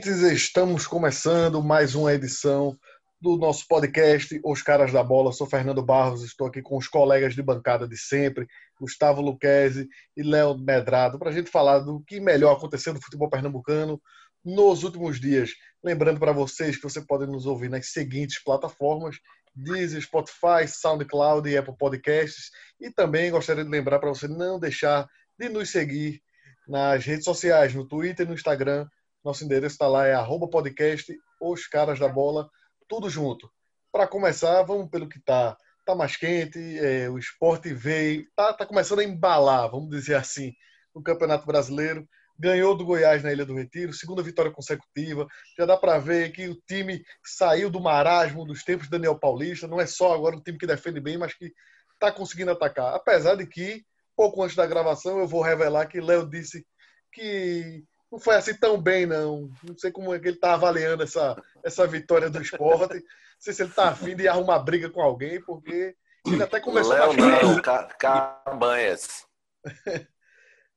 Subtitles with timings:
[0.00, 0.22] Ouvintes!
[0.32, 2.74] Estamos começando mais uma edição
[3.20, 5.30] do nosso podcast Os Caras da Bola.
[5.30, 8.46] Sou Fernando Barros, estou aqui com os colegas de bancada de sempre,
[8.80, 13.28] Gustavo Luquezzi e Léo Medrado, para a gente falar do que melhor aconteceu no futebol
[13.28, 14.00] pernambucano
[14.42, 15.50] nos últimos dias.
[15.84, 19.16] Lembrando para vocês que você pode nos ouvir nas seguintes plataformas:
[19.54, 22.50] Deezer, Spotify, SoundCloud e Apple Podcasts.
[22.80, 25.06] E também gostaria de lembrar para você não deixar
[25.38, 26.22] de nos seguir
[26.66, 28.88] nas redes sociais, no Twitter e no Instagram.
[29.24, 32.48] Nosso endereço está lá, é arroba podcast, os caras da bola,
[32.88, 33.50] tudo junto.
[33.92, 38.64] Para começar, vamos pelo que está tá mais quente, é, o esporte veio, tá, tá
[38.64, 40.52] começando a embalar, vamos dizer assim,
[40.94, 42.06] no Campeonato Brasileiro.
[42.38, 45.26] Ganhou do Goiás na Ilha do Retiro, segunda vitória consecutiva.
[45.58, 49.68] Já dá para ver que o time saiu do marasmo dos tempos de Daniel Paulista.
[49.68, 51.52] Não é só agora um time que defende bem, mas que
[51.92, 52.94] está conseguindo atacar.
[52.94, 53.84] Apesar de que
[54.16, 56.64] pouco antes da gravação, eu vou revelar que Léo disse
[57.12, 59.50] que não foi assim tão bem, não.
[59.62, 62.94] Não sei como é que ele está avaliando essa, essa vitória do esporte.
[62.94, 63.02] Não
[63.38, 65.94] sei se ele está afim de arrumar briga com alguém, porque
[66.26, 67.62] ele até começou Léo, não,
[67.98, 69.26] Cabanhas.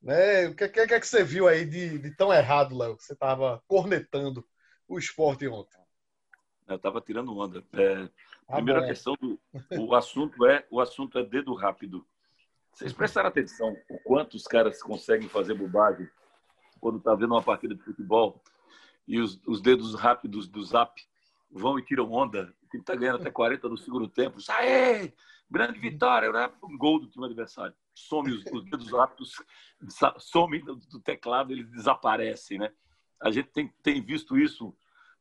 [0.01, 0.47] né?
[0.47, 2.97] O que, que, que, é que você viu aí de, de tão errado, Léo?
[2.99, 4.45] Você estava cornetando
[4.87, 5.81] o esporte ontem.
[6.67, 7.63] Eu estava tirando onda.
[7.73, 8.09] É,
[8.47, 8.87] ah, primeira bom.
[8.87, 9.39] questão do
[9.89, 12.05] o assunto é o assunto é dedo rápido.
[12.71, 16.09] Vocês prestaram atenção o quanto os caras conseguem fazer bobagem
[16.83, 18.43] quando está vendo uma partida de futebol
[19.07, 21.01] e os, os, dedos rápidos do zap
[21.49, 22.53] vão e tiram onda.
[22.61, 24.37] O time está ganhando até 40 no segundo tempo.
[24.49, 25.13] Aê!
[25.49, 26.29] Grande vitória!
[26.29, 26.51] Né?
[26.61, 27.73] Um gol do time adversário.
[27.95, 29.41] Some os, os dedos rápidos,
[30.17, 32.59] somem do, do, teclado, eles desaparecem.
[32.59, 32.69] Né?
[33.21, 34.75] A gente tem, tem visto isso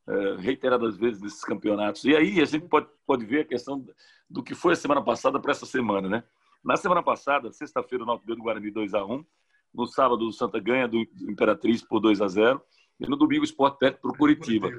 [0.05, 2.03] é, reiteradas vezes nesses campeonatos.
[2.03, 3.87] E aí a gente pode, pode ver a questão
[4.29, 6.09] do que foi a semana passada para essa semana.
[6.09, 6.23] Né?
[6.61, 9.25] Na semana passada, sexta-feira, o Náutico ganhou do Guarani 2 a 1
[9.73, 12.61] No sábado, o Santa ganha do Imperatriz por 2 a 0
[12.99, 14.69] E no domingo, o Sport perde para o Curitiba.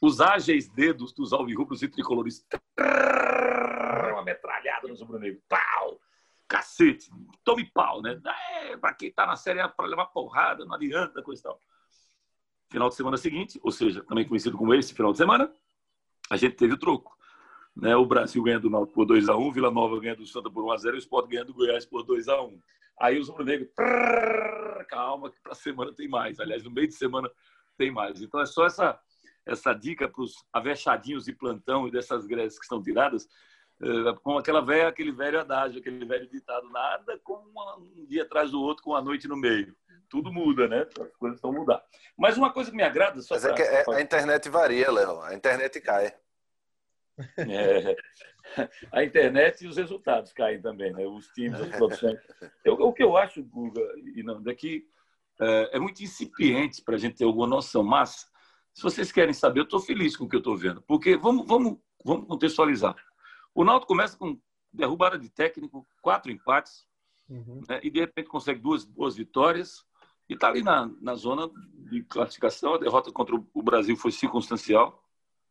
[0.00, 2.46] Os ágeis dedos dos alvirrubros e tricolores.
[2.78, 5.40] Uma metralhada no rubro-negro.
[5.48, 6.00] Pau!
[6.46, 7.10] Cacete!
[7.42, 8.20] Tome pau, né?
[8.62, 11.60] É, para quem está na Série A para levar porrada, não adianta, coisa e tal.
[12.70, 15.52] Final de semana seguinte, ou seja, também conhecido como esse final de semana,
[16.30, 17.16] a gente teve o troco.
[17.76, 17.96] Né?
[17.96, 20.96] O Brasil ganha do Náutico por 2x1, Vila Nova ganha do Santa por 1x0 e
[20.96, 22.60] o Sport ganha do Goiás por 2x1.
[23.00, 23.68] Aí os rubro-negros,
[24.88, 26.38] calma que para a semana tem mais.
[26.38, 27.28] Aliás, no meio de semana
[27.76, 28.22] tem mais.
[28.22, 28.98] Então é só essa,
[29.44, 33.28] essa dica para os avexadinhos de plantão e dessas greves que estão tiradas,
[33.82, 37.42] eh, com aquela velha, aquele velho adágio, aquele velho ditado, nada com
[37.78, 39.74] um dia atrás do outro, com a noite no meio.
[40.08, 40.86] Tudo muda, né?
[41.00, 41.82] As coisas estão mudar.
[42.16, 43.20] Mas uma coisa que me agrada...
[43.20, 45.20] Só Mas pra, é que é, a internet varia, Léo.
[45.22, 46.14] A internet cai.
[47.38, 47.96] É,
[48.92, 51.06] a internet e os resultados caem também, né?
[51.06, 52.18] Os times, as produções.
[52.64, 53.80] Eu, o que eu acho, Guga
[54.14, 54.86] e não, é que
[55.40, 58.28] é, é muito incipiente para a gente ter alguma noção, mas
[58.72, 61.46] se vocês querem saber, eu estou feliz com o que eu estou vendo, porque vamos,
[61.46, 62.96] vamos, vamos contextualizar.
[63.54, 64.38] O Náutico começa com
[64.72, 66.84] derrubada de técnico, quatro empates,
[67.28, 67.62] uhum.
[67.68, 67.80] né?
[67.82, 69.84] e de repente consegue duas, duas vitórias,
[70.28, 71.50] e está ali na, na zona
[71.90, 72.74] de classificação.
[72.74, 75.03] A derrota contra o Brasil foi circunstancial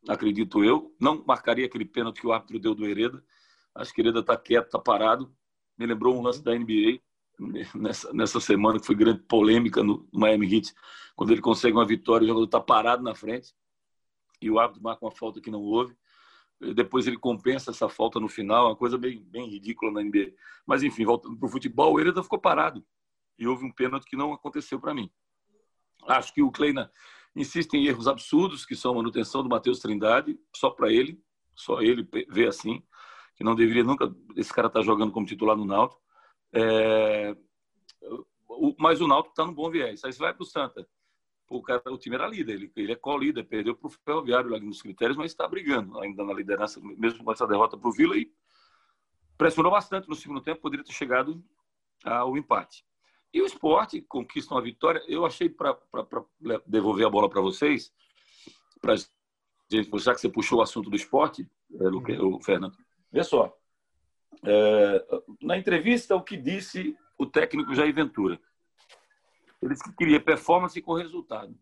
[0.07, 0.93] acredito eu.
[0.99, 3.23] Não marcaria aquele pênalti que o árbitro deu do Hereda.
[3.75, 5.33] Acho que o Hereda está quieto, está parado.
[5.77, 6.99] Me lembrou um lance da NBA
[7.75, 10.73] nessa, nessa semana, que foi grande polêmica no Miami Heat,
[11.15, 13.53] quando ele consegue uma vitória, o jogador está parado na frente
[14.41, 15.95] e o árbitro marca uma falta que não houve.
[16.75, 20.33] Depois ele compensa essa falta no final, uma coisa bem, bem ridícula na NBA.
[20.65, 22.83] Mas enfim, voltando para o futebol, o Hereda ficou parado
[23.37, 25.09] e houve um pênalti que não aconteceu para mim.
[26.07, 26.91] Acho que o Kleina
[27.35, 31.21] insiste em erros absurdos, que são a manutenção do Matheus Trindade, só para ele,
[31.55, 32.81] só ele vê assim,
[33.35, 36.01] que não deveria nunca esse cara tá jogando como titular no Náutico.
[36.53, 37.35] É,
[38.77, 40.03] mas o Náutico está no bom viés.
[40.03, 40.87] Aí você vai para o Santa.
[41.49, 44.59] o, cara, o time era líder, ele, ele é co-líder, perdeu para o Ferroviário lá
[44.59, 48.15] nos critérios, mas está brigando ainda na liderança, mesmo com essa derrota para o Vila.
[48.17, 48.31] E
[49.37, 51.43] pressionou bastante no segundo tempo, poderia ter chegado
[52.03, 52.85] ao empate.
[53.33, 55.03] E o esporte conquista uma vitória.
[55.07, 55.75] Eu achei, para
[56.67, 57.91] devolver a bola para vocês,
[58.79, 58.95] para
[59.69, 61.49] gente, já que você puxou o assunto do esporte,
[61.79, 61.87] é,
[62.21, 62.77] o Fernando,
[63.11, 63.57] vê só.
[64.45, 65.05] É,
[65.41, 68.39] na entrevista, o que disse o técnico Jair Ventura?
[69.61, 71.57] Ele disse que queria performance com resultado.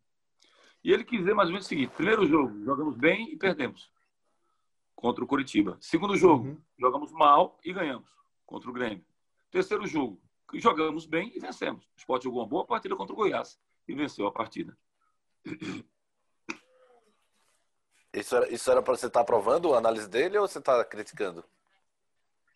[0.83, 3.91] E ele quis dizer mais ou menos o seguinte: primeiro jogo, jogamos bem e perdemos
[4.95, 5.77] contra o Curitiba.
[5.79, 6.61] Segundo jogo, uhum.
[6.77, 8.09] jogamos mal e ganhamos
[8.45, 9.05] contra o Grêmio.
[9.51, 10.19] Terceiro jogo,
[10.59, 11.85] jogamos bem e vencemos.
[11.85, 14.77] O Sport jogou uma boa partida contra o Goiás e venceu a partida.
[18.13, 20.83] Isso era, isso era para você estar tá aprovando a análise dele ou você está
[20.83, 21.45] criticando?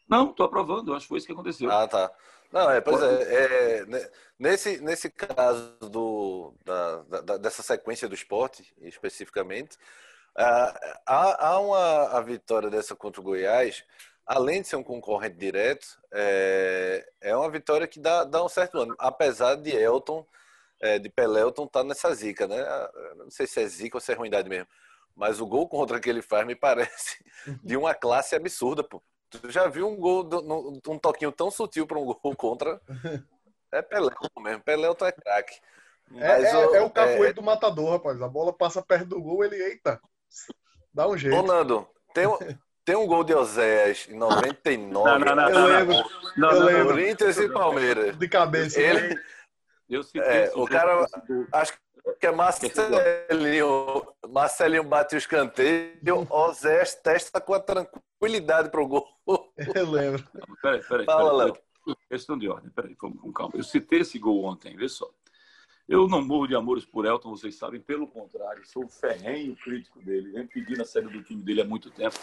[0.07, 0.94] Não, estou aprovando.
[0.94, 1.71] Acho que foi isso que aconteceu.
[1.71, 2.12] Ah, tá.
[2.51, 8.74] Não, é, pois é, é, nesse, nesse caso do, da, da, dessa sequência do esporte,
[8.81, 9.77] especificamente,
[10.36, 13.83] há, há uma a vitória dessa contra o Goiás,
[14.25, 18.80] além de ser um concorrente direto, é, é uma vitória que dá, dá um certo
[18.80, 20.25] ano, apesar de Elton,
[20.81, 22.57] é, de Pelelton estar tá nessa zica, né?
[23.18, 24.68] Não sei se é zica ou se é ruindade mesmo,
[25.16, 27.24] mas o gol contra que ele faz me parece
[27.63, 29.01] de uma classe absurda, pô.
[29.30, 30.30] Tu já viu um gol,
[30.88, 32.80] um toquinho tão sutil para um gol contra?
[33.71, 34.63] É Pelé mesmo.
[34.63, 35.60] Pelé é craque.
[36.18, 37.33] É, é, é, o capoeiro é...
[37.33, 38.21] do matador, rapaz.
[38.21, 40.00] A bola passa perto do gol, ele, eita,
[40.94, 41.36] dá um jeito.
[41.36, 42.25] Ô, Nando, tem,
[42.85, 44.87] tem um gol de Oséias em 99.
[44.93, 46.09] Não, não, não, eu lembro.
[46.37, 46.87] Não, eu lembro.
[46.93, 48.17] Corinthians e Palmeiras.
[48.17, 48.79] De cabeça.
[48.79, 49.19] Ele,
[49.89, 51.05] eu é, o cara,
[51.51, 51.73] acho
[52.19, 54.05] que é Marcelinho.
[54.29, 59.07] Marcelinho bate o escanteio, Oséias testa com a tranquilidade para o gol.
[59.75, 60.23] Eu lembro.
[60.61, 61.05] Peraí, peraí.
[61.05, 61.57] Fala, Léo.
[62.09, 63.53] Questão de ordem, peraí, vamos com calma.
[63.55, 65.07] Eu citei esse gol ontem, vê só.
[65.87, 70.01] Eu não morro de amores por Elton, vocês sabem, pelo contrário, sou um ferrenho crítico
[70.01, 72.17] dele, vem pedindo a saída do time dele há muito tempo.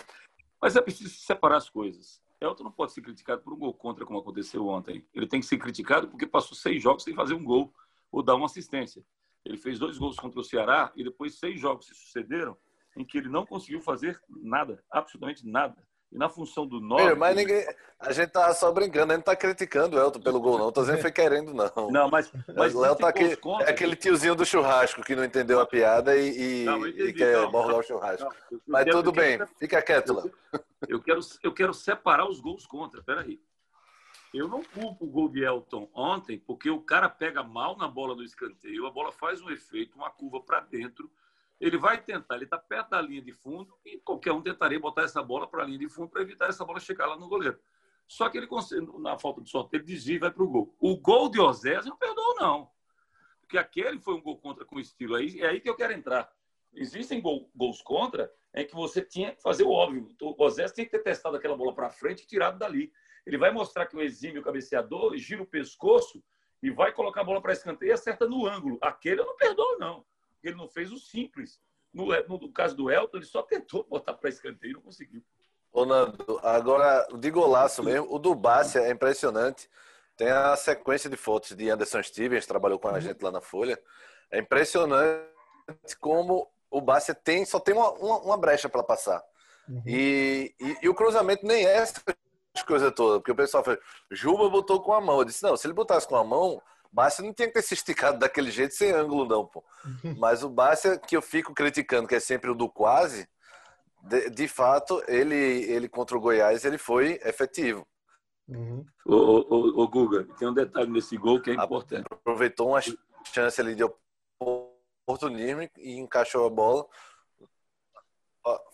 [0.62, 2.22] Mas é preciso separar as coisas.
[2.40, 5.04] Elton não pode ser criticado por um gol contra, como aconteceu ontem.
[5.12, 7.74] Ele tem que ser criticado porque passou seis jogos sem fazer um gol
[8.12, 9.04] ou dar uma assistência.
[9.44, 12.56] Ele fez dois gols contra o Ceará e depois seis jogos se sucederam
[12.96, 15.84] em que ele não conseguiu fazer nada, absolutamente nada.
[16.12, 17.14] E na função do 9.
[17.14, 17.66] Mas ninguém.
[17.98, 20.70] A gente tá só brincando, a gente tá criticando o Elton pelo gol, não.
[20.70, 21.90] Tô dizendo que foi querendo, não.
[21.90, 22.30] Não, mas.
[22.54, 23.38] mas o Léo tá aqui.
[23.60, 27.50] É aquele tiozinho do churrasco que não entendeu a piada e, e, não, e quer
[27.50, 28.28] morgar o churrasco.
[28.50, 29.50] Não, mas quero, tudo bem, quero...
[29.58, 30.32] fica quieto, Léo.
[30.86, 33.02] Eu quero, eu quero separar os gols contra.
[33.02, 33.40] Peraí.
[34.34, 38.14] Eu não culpo o gol de Elton ontem, porque o cara pega mal na bola
[38.14, 41.10] do escanteio, a bola faz um efeito, uma curva para dentro
[41.62, 45.02] ele vai tentar, ele está perto da linha de fundo e qualquer um tentaria botar
[45.02, 47.56] essa bola para a linha de fundo para evitar essa bola chegar lá no goleiro.
[48.08, 48.48] Só que ele,
[48.98, 50.74] na falta de sorte, ele desvia e vai para o gol.
[50.80, 52.68] O gol de Osés não perdoou, não.
[53.40, 55.14] Porque aquele foi um gol contra com estilo.
[55.14, 56.28] Aí, é aí que eu quero entrar.
[56.74, 60.08] Existem gol, gols contra em que você tinha que fazer o óbvio.
[60.20, 62.92] O Osés tinha que ter testado aquela bola para frente e tirado dali.
[63.24, 66.20] Ele vai mostrar que o exímio cabeceador gira o pescoço
[66.60, 68.78] e vai colocar a bola para escanteio e acerta no ângulo.
[68.82, 70.04] Aquele eu não perdoo, não
[70.48, 71.60] ele não fez o simples.
[71.92, 75.22] No, no caso do Elton, ele só tentou botar para escanteio e não conseguiu.
[75.72, 79.70] Ô, Nando, agora, de golaço mesmo, o do Bárcia é impressionante.
[80.16, 83.78] Tem a sequência de fotos de Anderson Stevens, trabalhou com a gente lá na Folha.
[84.30, 85.26] É impressionante
[85.98, 89.22] como o Bárcia tem, só tem uma, uma, uma brecha para passar.
[89.68, 89.82] Uhum.
[89.86, 92.02] E, e, e, o cruzamento nem é essa
[92.66, 93.78] coisa toda, porque o pessoal fala,
[94.10, 95.18] Juba botou com a mão.
[95.18, 96.60] Eu disse, não, se ele botasse com a mão,
[96.92, 99.64] Bárcia não tinha que ter se esticado daquele jeito sem ângulo, não, pô.
[100.18, 103.26] Mas o Bárcia, que eu fico criticando, que é sempre o do quase,
[104.02, 107.86] de, de fato, ele, ele contra o Goiás, ele foi efetivo.
[108.46, 108.84] Uhum.
[109.06, 112.04] Ô, ô, ô, Guga, tem um detalhe nesse gol que é importante.
[112.10, 112.80] Aproveitou uma
[113.32, 113.84] chance ali de
[115.06, 116.86] oportunismo e encaixou a bola.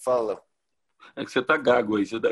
[0.02, 0.42] Fala.
[1.14, 2.06] É que você tá gago aí.
[2.06, 2.30] Você tá...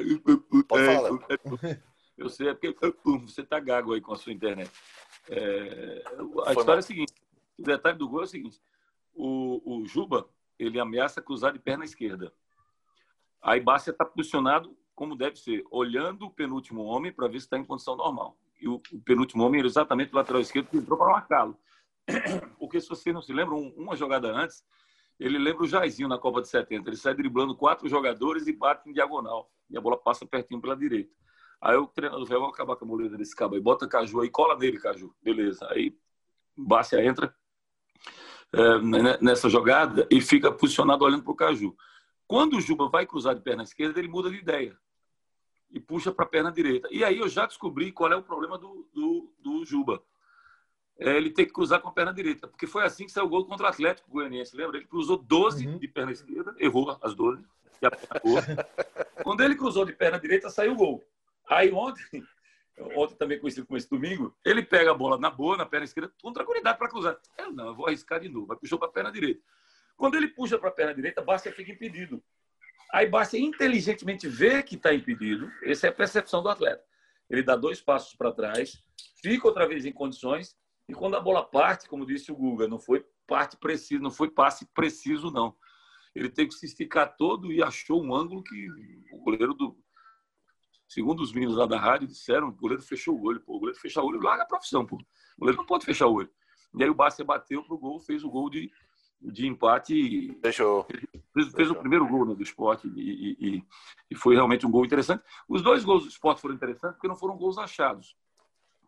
[0.66, 1.10] Pode falar.
[2.16, 2.74] Eu sei, é porque
[3.04, 4.70] você tá gago aí com a sua internet.
[5.28, 6.76] É, a Foi história mal.
[6.76, 7.12] é a seguinte:
[7.58, 8.60] o detalhe do gol é o seguinte:
[9.14, 10.28] o, o Juba
[10.58, 12.32] ele ameaça cruzar de perna esquerda.
[13.42, 17.58] Aí Bárcia está posicionado como deve ser, olhando o penúltimo homem para ver se está
[17.58, 18.36] em condição normal.
[18.58, 21.56] E o, o, penúltimo homem era exatamente o lateral esquerdo que entrou para marcá-lo.
[22.58, 24.64] Porque se vocês não se lembram, uma jogada antes,
[25.20, 26.88] ele lembra o Jairzinho na Copa de 70.
[26.88, 29.50] Ele sai driblando quatro jogadores e bate em diagonal.
[29.68, 31.12] E a bola passa pertinho pela direita.
[31.60, 34.30] Aí o treinador vai, vamos acabar com a moleza desse cabo aí, bota Caju aí,
[34.30, 35.14] cola nele, Caju.
[35.22, 35.66] Beleza.
[35.70, 35.96] Aí
[36.56, 37.34] Bárcia entra
[38.52, 41.76] é, nessa jogada e fica posicionado olhando para o Caju.
[42.26, 44.76] Quando o Juba vai cruzar de perna esquerda, ele muda de ideia
[45.70, 46.88] e puxa para a perna direita.
[46.90, 50.02] E aí eu já descobri qual é o problema do, do, do Juba.
[50.98, 53.28] É ele tem que cruzar com a perna direita, porque foi assim que saiu o
[53.28, 54.78] gol contra o Atlético Goianiense, lembra?
[54.78, 55.78] Ele cruzou 12 uhum.
[55.78, 57.44] de perna esquerda, errou as 12,
[59.22, 61.04] Quando ele cruzou de perna direita, saiu o gol.
[61.48, 62.24] Aí ontem,
[62.96, 66.12] ontem também conhecido como esse domingo, ele pega a bola na boa, na perna esquerda,
[66.20, 67.18] com tranquilidade para cruzar.
[67.38, 68.46] Eu não, eu vou arriscar de novo.
[68.46, 69.40] Vai puxou para a perna direita.
[69.96, 72.22] Quando ele puxa para a perna direita, Bárcia fica impedido.
[72.92, 75.50] Aí Bárcia inteligentemente vê que está impedido.
[75.62, 76.84] Essa é a percepção do atleta.
[77.28, 78.82] Ele dá dois passos para trás,
[79.20, 80.56] fica outra vez em condições,
[80.88, 84.30] e quando a bola parte, como disse o Guga, não foi parte preciso, não foi
[84.30, 85.56] passe preciso, não.
[86.14, 88.68] Ele teve que se esticar todo e achou um ângulo que
[89.12, 89.76] o goleiro do,
[90.88, 93.40] Segundo os meninos lá da rádio, disseram que o goleiro fechou o olho.
[93.40, 94.86] Pô, o goleiro fechar o olho larga a profissão.
[94.86, 94.96] Pô.
[94.96, 96.30] O goleiro não pode fechar o olho.
[96.74, 98.70] E aí o Bárcia bateu pro gol, fez o gol de,
[99.20, 100.36] de empate.
[100.40, 100.86] Fechou.
[101.32, 103.64] Fez, fez o primeiro gol né, do esporte e, e,
[104.10, 105.22] e, foi realmente um gol interessante.
[105.48, 108.16] Os dois gols do esporte foram interessantes porque não foram gols achados.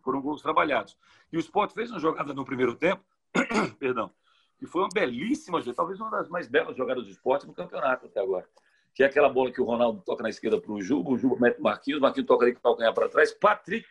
[0.02, 0.97] Foram gols trabalhados.
[1.33, 3.05] E o Sport fez uma jogada no primeiro tempo,
[3.78, 4.11] perdão,
[4.59, 8.21] que foi uma belíssima, talvez uma das mais belas jogadas do esporte no campeonato até
[8.21, 8.49] agora.
[8.95, 11.37] Que é aquela bola que o Ronaldo toca na esquerda para o Juba, o Juba
[11.38, 13.33] mete o Marquinhos, o Marquinhos toca ali com o calcanhar para trás.
[13.33, 13.87] Patrick,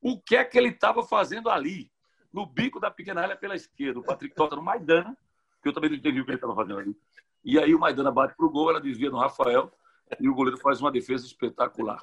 [0.00, 1.90] o que é que ele estava fazendo ali?
[2.32, 4.00] No bico da pequena área pela esquerda.
[4.00, 5.16] O Patrick toca no Maidana,
[5.62, 6.96] que eu também não entendi o que ele estava fazendo ali.
[7.44, 9.72] E aí o Maidana bate para o gol, ela desvia no Rafael
[10.20, 12.00] e o goleiro faz uma defesa espetacular.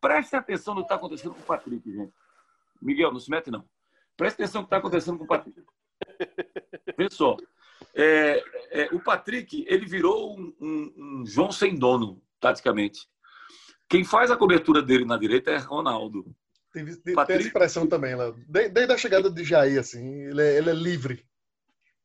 [0.00, 2.12] Preste atenção no que está acontecendo com o Patrick, gente.
[2.80, 3.64] Miguel, não se mete, não.
[4.16, 5.62] Preste atenção no que está acontecendo com o Patrick.
[6.96, 7.36] Vê só.
[7.94, 13.08] É, é, o Patrick, ele virou um, um, um, João sem dono, taticamente.
[13.88, 16.24] Quem faz a cobertura dele na direita é Ronaldo.
[16.72, 18.32] Tem, tem, Patrick, tem expressão também, lá.
[18.46, 21.28] Desde a chegada de Jair, assim, ele é, ele é livre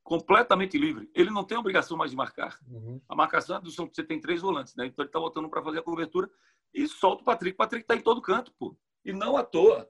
[0.06, 1.10] completamente livre.
[1.16, 2.60] Ele não tem obrigação mais de marcar.
[2.70, 3.02] Uhum.
[3.10, 4.86] A marcação é do você tem três volantes, né?
[4.86, 6.30] Então ele está voltando para fazer a cobertura
[6.72, 7.56] e solta o Patrick.
[7.56, 8.78] O Patrick está em todo canto, pô.
[9.04, 9.90] E não à toa.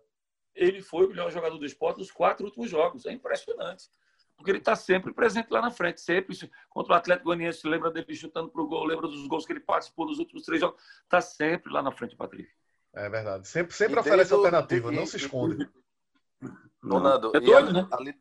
[0.55, 3.05] Ele foi o melhor jogador do esporte nos quatro últimos jogos.
[3.05, 3.89] É impressionante.
[4.35, 6.01] Porque ele está sempre presente lá na frente.
[6.01, 6.35] Sempre.
[6.69, 9.61] Contra o Atlético Goianiense, lembra dele chutando para o gol, lembra dos gols que ele
[9.61, 10.81] participou nos últimos três jogos.
[11.03, 12.49] Está sempre lá na frente Patrick.
[12.93, 13.47] É verdade.
[13.47, 15.69] Sempre, sempre oferece alternativa, não se esconde.
[16.83, 17.87] Ronaldo, é doido, né?
[17.91, 18.13] Ali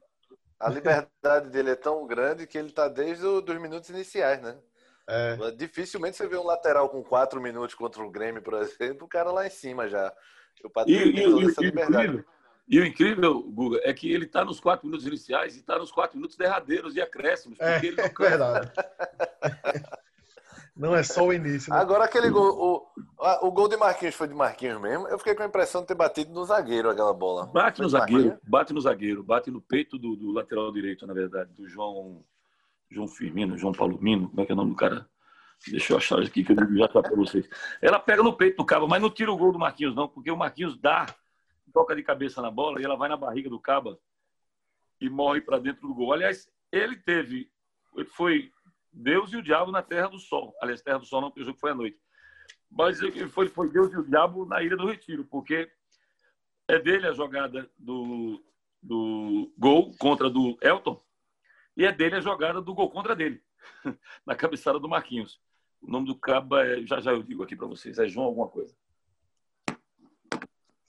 [0.65, 4.59] a liberdade dele é tão grande que ele está desde os minutos iniciais, né?
[5.07, 5.51] É.
[5.51, 9.31] Dificilmente você vê um lateral com quatro minutos contra o Grêmio, por exemplo, o cara
[9.31, 10.13] lá em cima já.
[10.65, 12.25] O Patrick e, tem essa liberdade.
[12.67, 15.93] E o incrível, Guga, é que ele está nos quatro minutos iniciais e está nos
[15.93, 17.61] quatro minutos derradeiros de acréscimos.
[17.61, 18.73] É, ele não é verdade.
[20.77, 21.73] Não é só o início.
[21.73, 21.79] Né?
[21.79, 22.91] Agora aquele gol,
[23.21, 25.07] o, o gol de Marquinhos foi de Marquinhos mesmo.
[25.07, 27.47] Eu fiquei com a impressão de ter batido no zagueiro aquela bola.
[27.47, 31.53] Bate no zagueiro, bate no zagueiro, bate no peito do, do, lateral direito, na verdade,
[31.53, 32.25] do João
[32.91, 35.09] João Firmino, João Palomino, como é que é o nome do cara?
[35.69, 37.49] Deixa eu achar aqui que eu já tá para vocês.
[37.81, 40.31] Ela pega no peito do Caba, mas não tira o gol do Marquinhos não, porque
[40.31, 41.07] o Marquinhos dá
[41.75, 43.99] toca de cabeça na bola e ela vai na barriga do Caba
[45.01, 46.13] e morre para dentro do gol.
[46.13, 47.51] Aliás, ele teve,
[47.97, 48.53] ele foi
[48.93, 50.55] Deus e o diabo na Terra do Sol.
[50.63, 51.99] Aliás, Terra do Sol não, porque o jogo foi à noite.
[52.71, 53.01] Mas
[53.33, 55.71] foi, foi Deus e o diabo na Ilha do Retiro, porque
[56.69, 58.43] é dele a jogada do,
[58.81, 61.03] do gol contra do Elton
[61.77, 63.43] e é dele a jogada do gol contra dele,
[64.25, 65.41] na cabeçada do Marquinhos.
[65.83, 68.49] O nome do cabo é, já já eu digo aqui para vocês, é João alguma
[68.49, 68.75] coisa.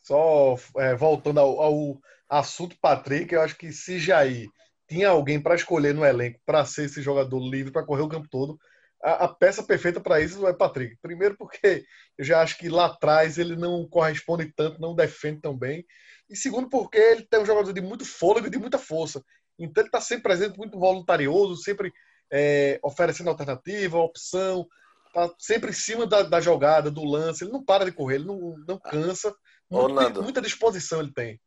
[0.05, 4.47] Só é, voltando ao, ao, assunto Patrick, eu acho que se Jair
[4.87, 8.27] tinha alguém para escolher no elenco para ser esse jogador livre, para correr o campo
[8.29, 8.57] todo,
[9.03, 10.97] a, a peça perfeita para isso é Patrick.
[11.01, 11.83] Primeiro, porque
[12.17, 15.83] eu já acho que lá atrás ele não corresponde tanto, não defende tão bem.
[16.29, 19.23] E segundo, porque ele tem um jogador de muito fôlego e de muita força.
[19.57, 21.91] Então ele está sempre presente, muito voluntarioso, sempre
[22.31, 24.67] é, oferecendo alternativa, opção,
[25.07, 27.43] está sempre em cima da, da, jogada, do lance.
[27.43, 29.33] Ele não para de correr, ele não, não cansa.
[29.69, 31.41] Muito, muita disposição ele tem.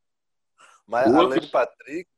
[0.87, 2.09] Mas além do Patrick,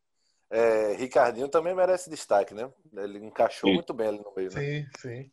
[0.50, 2.70] é, Ricardinho também merece destaque, né?
[2.96, 3.74] Ele encaixou sim.
[3.74, 4.52] muito bem ali no meio.
[4.52, 4.60] Né?
[4.60, 5.30] Sim, sim.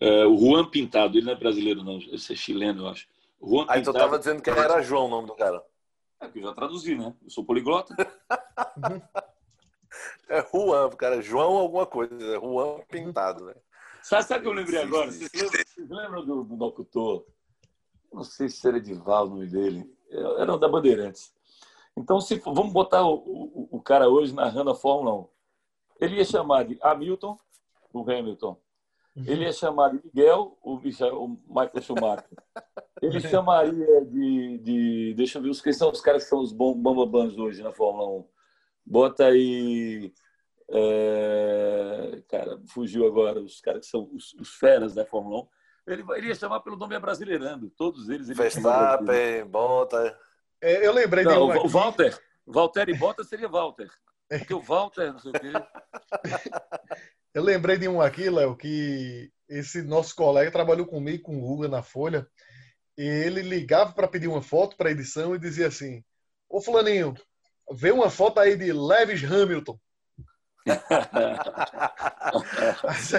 [0.00, 1.98] É, o Juan Pintado, ele não é brasileiro, não.
[2.12, 3.08] Esse é chileno, eu acho.
[3.42, 5.62] Juan Aí tu tava dizendo que era João o nome do cara.
[6.20, 7.14] É que eu já traduzi, né?
[7.22, 7.94] Eu sou poliglota.
[10.28, 11.22] é Juan, cara.
[11.22, 12.14] João alguma coisa.
[12.14, 13.54] É Juan Pintado, né?
[14.02, 15.10] Sabe, sabe o que eu lembrei agora?
[15.10, 17.26] Vocês lembram, vocês lembram do, do locutor?
[18.12, 19.90] Não sei se era Edival o nome dele.
[20.10, 21.34] Era da Bandeirantes.
[21.96, 25.28] Então, se vamos botar o, o, o, cara hoje narrando a Fórmula 1.
[26.00, 27.36] Ele ia chamar de Hamilton,
[27.92, 28.56] o Hamilton.
[29.26, 32.28] Ele ia chamar de Miguel, o, Michael, o Michael Schumacher.
[33.02, 35.14] Ele chamaria de, de.
[35.16, 38.24] Deixa eu ver, quem são os caras que são os bambambans hoje na Fórmula 1.
[38.86, 40.12] Bota aí.
[40.70, 45.46] É, cara, fugiu agora, os caras que são os, os feras da Fórmula 1.
[45.88, 48.28] Ele, ele ia chamar pelo nome brasileirando, todos eles.
[48.28, 50.16] Ele Verstappen, Bota.
[50.60, 51.68] É, eu lembrei não, de um aqui.
[51.68, 52.22] Walter.
[52.46, 53.90] Walter e Bottas seria Walter.
[54.28, 55.52] Porque o Walter, não sei o quê.
[57.34, 61.68] Eu lembrei de um aqui, Léo, que esse nosso colega trabalhou comigo com o Guga
[61.68, 62.26] na Folha.
[62.96, 66.02] E ele ligava para pedir uma foto para edição e dizia assim:
[66.48, 67.14] Ô Fulaninho,
[67.70, 69.78] vê uma foto aí de Lewis Hamilton.
[72.84, 73.12] mas,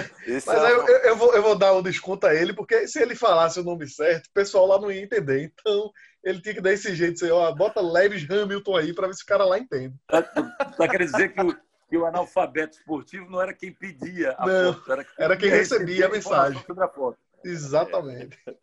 [0.46, 3.00] mas é aí eu, eu, vou, eu vou dar um desconto a ele, porque se
[3.00, 5.42] ele falasse o nome certo, o pessoal lá não ia entender.
[5.42, 5.90] Então,
[6.22, 9.22] ele tinha que dar esse jeito, assim, ó, bota Leves Hamilton aí para ver se
[9.22, 9.94] o cara lá entende.
[10.06, 11.56] Tá, tá querendo dizer que o,
[11.88, 15.50] que o analfabeto esportivo não era quem pedia a não, foto, era quem, era quem
[15.50, 16.62] recebia a mensagem.
[16.78, 17.18] A foto.
[17.44, 18.38] Exatamente.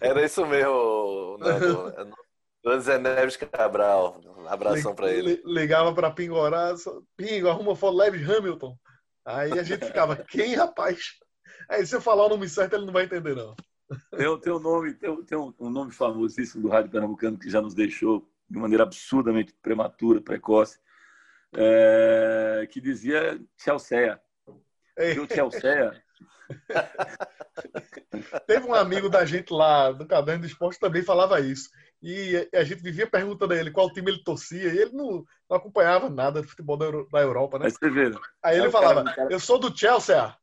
[0.00, 1.92] Era isso mesmo, Nando.
[2.78, 4.20] Zé Neves Cabral.
[4.36, 5.40] Um abração para ele.
[5.44, 6.74] Ligava para Pingorá,
[7.16, 8.76] Pingo, arruma foto Leves Hamilton.
[9.24, 11.14] Aí a gente ficava, quem, rapaz?
[11.68, 13.54] Aí se eu falar o nome certo, ele não vai entender, não.
[14.16, 17.60] Tem, tem, um nome, tem, tem um, um nome famosíssimo do rádio pernambucano que já
[17.60, 20.78] nos deixou de maneira absurdamente prematura, precoce,
[21.54, 24.20] é, que dizia Chelsea.
[24.96, 26.02] E o Chelsea...
[28.46, 31.68] Teve um amigo da gente lá do Caderno do Esporte também falava isso.
[32.02, 35.56] E a gente vivia perguntando a ele qual time ele torcia, e ele não, não
[35.56, 37.66] acompanhava nada de futebol da, da Europa, né?
[37.66, 37.72] Aí,
[38.42, 39.32] Aí ele falava, cara...
[39.32, 40.36] eu sou do Chelsea.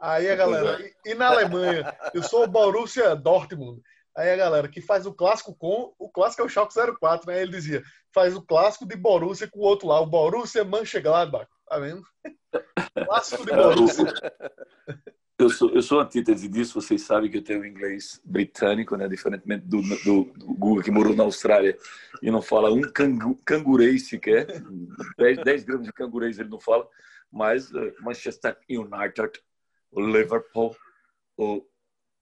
[0.00, 3.80] Aí a galera, e, e na Alemanha, eu sou o Borussia Dortmund.
[4.16, 5.94] Aí a galera que faz o clássico com.
[5.98, 7.40] O clássico é o Schalke 04, né?
[7.40, 7.82] Ele dizia:
[8.12, 11.48] faz o clássico de Borussia com o outro lá, o Borussia Mönchengladbach.
[11.68, 12.02] Tá vendo?
[13.06, 14.06] clássico de Borussia.
[15.38, 19.06] Eu sou, eu sou antítese disso, vocês sabem que eu tenho inglês britânico, né?
[19.06, 21.76] diferentemente do, do, do Google que morou na Austrália
[22.22, 24.46] e não fala um cangu, cangurês sequer,
[25.18, 26.88] 10, 10 gramas de cangurês ele não fala,
[27.30, 29.42] mas uh, Manchester United,
[29.90, 30.74] o Liverpool,
[31.36, 31.62] o,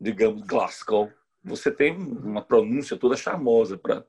[0.00, 1.12] digamos, Glasgow,
[1.44, 4.04] você tem uma pronúncia toda charmosa para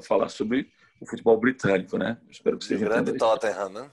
[0.00, 2.18] falar sobre o futebol britânico, né?
[2.30, 2.86] Espero que seja.
[2.86, 3.90] Grande Tottenham, né?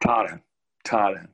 [0.00, 0.42] Tottenham,
[0.82, 1.28] Tottenham.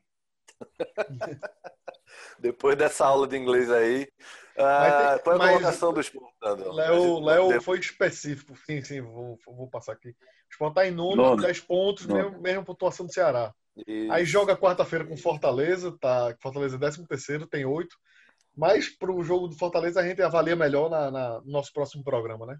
[2.38, 4.08] Depois dessa aula de inglês aí,
[4.56, 6.34] ah, qual é a colocação do esporte?
[6.42, 8.56] Léo, Léo foi específico.
[8.64, 10.10] Sim, sim, vou, vou passar aqui.
[10.10, 10.14] O
[10.50, 13.52] esporte está em nono, 10 pontos, mesmo, mesmo pontuação do Ceará.
[13.86, 14.12] Isso.
[14.12, 16.36] Aí joga quarta-feira com Fortaleza, tá?
[16.40, 17.96] Fortaleza é 13 terceiro, tem 8.
[18.56, 22.04] Mas para o jogo do Fortaleza a gente avalia melhor na, na, no nosso próximo
[22.04, 22.58] programa, né?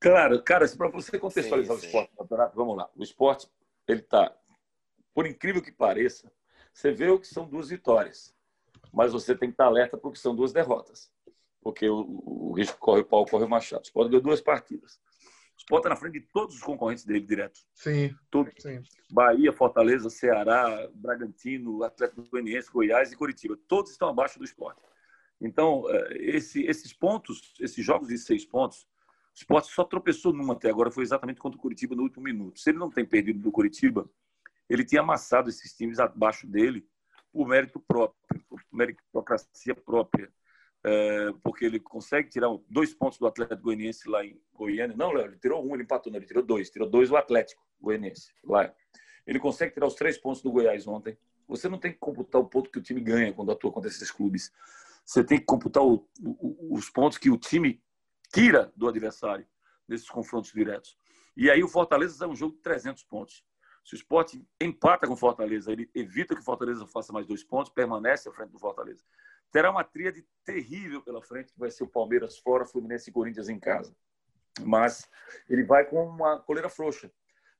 [0.00, 1.96] Claro, cara, para você contextualizar sim, sim.
[1.96, 2.88] o esporte vamos lá.
[2.96, 3.46] O esporte,
[3.86, 4.34] ele tá,
[5.14, 6.32] por incrível que pareça,
[6.72, 8.34] você vê o que são duas vitórias
[8.92, 11.10] mas você tem que estar alerta porque são duas derrotas.
[11.62, 13.82] Porque o, o risco corre o pau, corre o machado.
[13.82, 14.94] O Sport ganhou duas partidas.
[15.56, 17.60] O Sport está na frente de todos os concorrentes dele direto.
[17.74, 18.14] Sim.
[18.30, 18.52] Todos.
[18.58, 18.82] Sim.
[19.10, 23.58] Bahia, Fortaleza, Ceará, Bragantino, Atlético Goianiense, Goiás e Curitiba.
[23.68, 24.78] Todos estão abaixo do Sport.
[25.40, 28.86] Então, é, esse, esses pontos, esses jogos de seis pontos,
[29.34, 32.58] o Sport só tropeçou numa até agora, foi exatamente contra o Curitiba no último minuto.
[32.58, 34.08] Se ele não tem perdido do Curitiba,
[34.68, 36.86] ele tinha amassado esses times abaixo dele
[37.32, 40.30] por mérito próprio, por meritocracia própria.
[40.82, 44.96] É, porque ele consegue tirar dois pontos do Atlético Goianiense lá em Goiânia.
[44.96, 46.70] Não, Léo, ele tirou um, ele empatou, não, ele tirou dois.
[46.70, 48.72] Tirou dois do Atlético Goianiense lá.
[49.26, 51.18] Ele consegue tirar os três pontos do Goiás ontem.
[51.46, 54.10] Você não tem que computar o ponto que o time ganha quando atua contra esses
[54.10, 54.52] clubes.
[55.04, 57.82] Você tem que computar o, o, os pontos que o time
[58.32, 59.46] tira do adversário
[59.86, 60.96] nesses confrontos diretos.
[61.36, 63.44] E aí o Fortaleza é um jogo de 300 pontos.
[63.84, 67.42] Se o esporte empata com o Fortaleza, ele evita que o Fortaleza faça mais dois
[67.42, 69.02] pontos, permanece à frente do Fortaleza.
[69.50, 73.48] Terá uma tríade terrível pela frente, que vai ser o Palmeiras fora, Fluminense e Corinthians
[73.48, 73.96] em casa.
[74.62, 75.08] Mas
[75.48, 77.10] ele vai com uma coleira frouxa.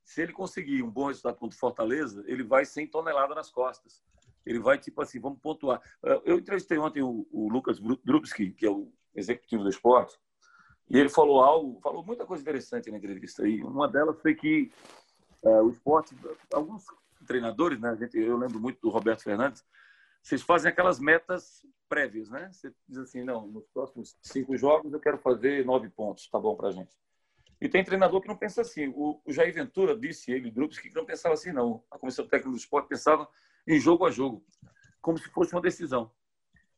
[0.03, 4.01] Se ele conseguir um bom resultado contra o Fortaleza, ele vai sem tonelada nas costas.
[4.45, 5.81] Ele vai, tipo assim, vamos pontuar.
[6.23, 10.17] Eu entrevistei ontem o, o Lucas Drubski, que é o executivo do esporte,
[10.89, 13.47] e ele falou algo, falou muita coisa interessante na entrevista.
[13.47, 14.71] E uma delas foi que
[15.43, 16.15] o esporte,
[16.53, 16.85] alguns
[17.25, 17.95] treinadores, né?
[17.97, 19.65] Gente, eu lembro muito do Roberto Fernandes,
[20.21, 22.49] vocês fazem aquelas metas prévias, né?
[22.51, 26.55] Você diz assim, não, nos próximos cinco jogos eu quero fazer nove pontos, tá bom
[26.55, 26.95] para gente.
[27.59, 28.91] E tem treinador que não pensa assim.
[28.95, 31.83] O, Jair Ventura disse, ele, grupos que não pensava assim, não.
[31.91, 33.27] A comissão técnica do esporte pensava
[33.67, 34.43] em jogo a jogo,
[34.99, 36.11] como se fosse uma decisão.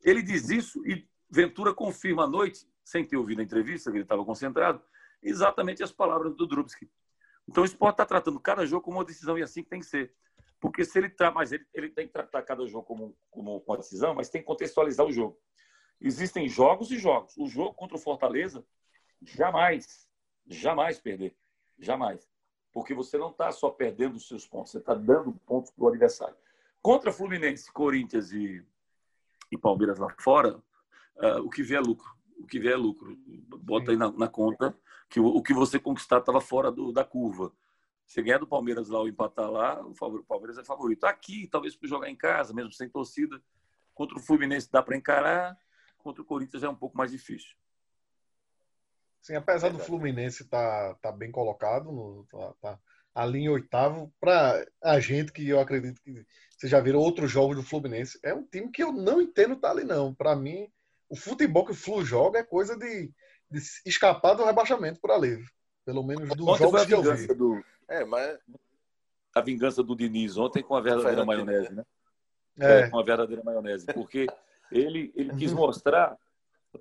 [0.02, 4.04] Ele diz isso e Ventura confirma à noite, sem ter ouvido a entrevista, que ele
[4.04, 4.82] estava concentrado,
[5.22, 6.90] exatamente as palavras do Drubsky.
[7.48, 9.86] Então o esporte está tratando cada jogo como uma decisão e assim que tem que
[9.86, 10.12] ser.
[10.60, 13.76] Porque se ele tá, mas ele, ele tem que tratar cada jogo como, como uma
[13.76, 15.38] decisão, mas tem que contextualizar o jogo.
[16.00, 17.36] Existem jogos e jogos.
[17.36, 18.64] O jogo contra o Fortaleza,
[19.22, 20.08] jamais,
[20.46, 21.36] jamais perder.
[21.78, 22.28] Jamais.
[22.72, 25.88] Porque você não está só perdendo os seus pontos, você está dando pontos para o
[25.88, 26.36] adversário.
[26.82, 28.64] Contra Fluminense, Corinthians e,
[29.50, 30.56] e Palmeiras lá fora,
[31.16, 32.10] uh, o que vier é lucro.
[32.38, 33.16] O que vier é lucro.
[33.60, 34.76] Bota aí na, na conta
[35.08, 37.52] que o, o que você conquistar estava fora do, da curva.
[38.06, 41.04] Você ganhar do Palmeiras lá ou empatar lá, o Palmeiras é favorito.
[41.04, 43.40] Aqui, talvez para jogar em casa, mesmo sem torcida,
[43.94, 45.56] contra o Fluminense dá para encarar,
[45.98, 47.56] contra o Corinthians é um pouco mais difícil.
[49.22, 52.80] Sim, apesar do Fluminense estar tá, tá bem colocado, no, tá, tá
[53.14, 57.56] ali em oitavo, para a gente que eu acredito que você já viram outros jogos
[57.56, 60.14] do Fluminense, é um time que eu não entendo tá ali não.
[60.14, 60.70] Para mim,
[61.08, 63.12] o futebol que o Flu joga é coisa de
[63.50, 65.38] de escapar do rebaixamento por ali.
[65.84, 67.26] Pelo menos dos ontem jogos que eu vi.
[67.34, 67.64] Do...
[67.88, 68.38] É, mas...
[69.34, 71.84] A vingança do Diniz ontem com a verdadeira maionese, né?
[72.58, 72.80] É.
[72.80, 72.88] é.
[72.88, 73.86] com a verdadeira maionese.
[73.92, 74.26] Porque
[74.70, 76.16] ele, ele quis mostrar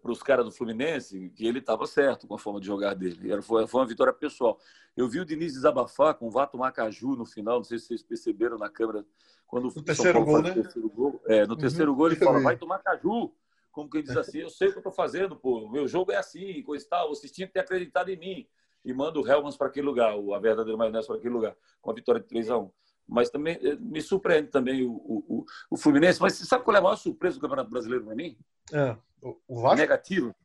[0.01, 3.31] para os caras do Fluminense que ele estava certo com a forma de jogar dele.
[3.31, 4.59] Era, foi, foi uma vitória pessoal.
[4.95, 8.03] Eu vi o Diniz desabafar com o Vato Macaju no final, não sei se vocês
[8.03, 9.05] perceberam na câmera.
[9.47, 10.53] Quando no terceiro gol, né?
[10.53, 11.59] Terceiro gol, é, no uhum.
[11.59, 13.31] terceiro gol ele fala, vai tomar caju.
[13.73, 16.15] Como quem diz assim, eu sei o que eu estou fazendo, pô, meu jogo é
[16.15, 18.47] assim, coisa e tal, vocês tinham que ter acreditado em mim.
[18.85, 21.93] E manda o Helmans para aquele lugar, a verdadeira maionese para aquele lugar, com a
[21.93, 22.71] vitória de 3 a 1
[23.07, 26.21] Mas também eh, me surpreende também o, o, o Fluminense.
[26.21, 28.37] Mas você sabe qual é a maior surpresa do Campeonato Brasileiro para mim?
[28.71, 29.77] É, o Vasco?
[29.77, 30.35] Negativo.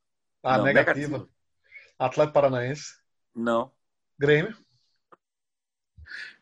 [0.43, 1.19] Ah, Não, negativa.
[1.19, 1.31] Negativo.
[1.99, 2.95] Atlético Paranaense?
[3.35, 3.73] Não.
[4.17, 4.57] Grêmio?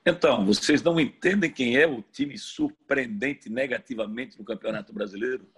[0.05, 5.51] Então, vocês não entendem quem é o time surpreendente negativamente no Campeonato Brasileiro?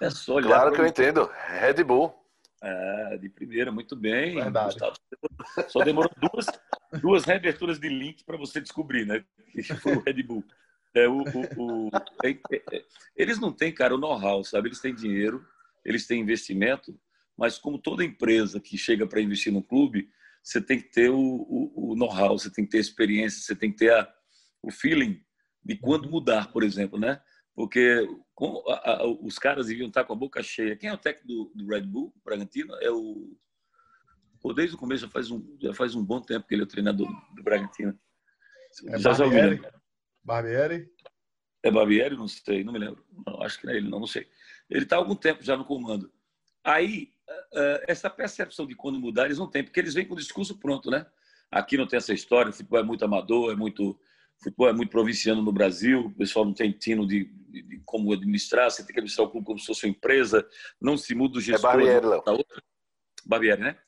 [0.00, 0.48] É só olhar.
[0.48, 1.30] Claro que eu entendo.
[1.48, 2.14] Red Bull.
[2.62, 4.36] Ah, de primeira, muito bem.
[4.50, 4.96] Gustavo.
[5.68, 6.46] Só demorou duas,
[7.00, 9.24] duas reaberturas de link para você descobrir, né?
[9.52, 10.44] Que foi o Red Bull.
[10.94, 11.90] É, o, o, o
[12.24, 12.84] é, é, é,
[13.16, 14.68] eles não têm, cara, o know-how, sabe?
[14.68, 15.44] Eles têm dinheiro,
[15.84, 16.98] eles têm investimento,
[17.36, 20.08] mas como toda empresa que chega para investir no clube,
[20.42, 23.72] você tem que ter o, o, o know-how, você tem que ter experiência, você tem
[23.72, 24.08] que ter a,
[24.62, 25.20] o feeling
[25.64, 27.20] de quando mudar, por exemplo, né?
[27.54, 30.76] Porque com, a, a, os caras deviam estar com a boca cheia.
[30.76, 32.74] Quem é o técnico do, do Red Bull, Bragantino?
[32.80, 33.36] É o.
[34.40, 36.64] Pô, desde o começo já faz, um, já faz um bom tempo que ele é
[36.64, 37.98] o treinador do Bragantino.
[38.88, 39.62] É já Barbieri?
[40.22, 40.90] Barbieri?
[41.62, 42.16] É Barbieri?
[42.16, 43.04] Não sei, não me lembro.
[43.26, 44.28] Não, acho que não é ele, não, não sei.
[44.68, 46.12] Ele está há algum tempo já no comando.
[46.62, 47.12] Aí,
[47.86, 50.90] essa percepção de quando mudar, eles não têm, porque eles vêm com o discurso pronto,
[50.90, 51.06] né?
[51.50, 53.98] Aqui não tem essa história, o futebol é muito amador, é muito
[54.44, 58.12] futebol é muito provinciano no Brasil, o pessoal não tem tino de, de, de, como
[58.12, 60.46] administrar, você tem que administrar o clube como se fosse uma empresa,
[60.80, 61.70] não se muda o é gestor.
[61.70, 62.22] É Barbieri, Léo.
[63.26, 63.78] Barbieri, né?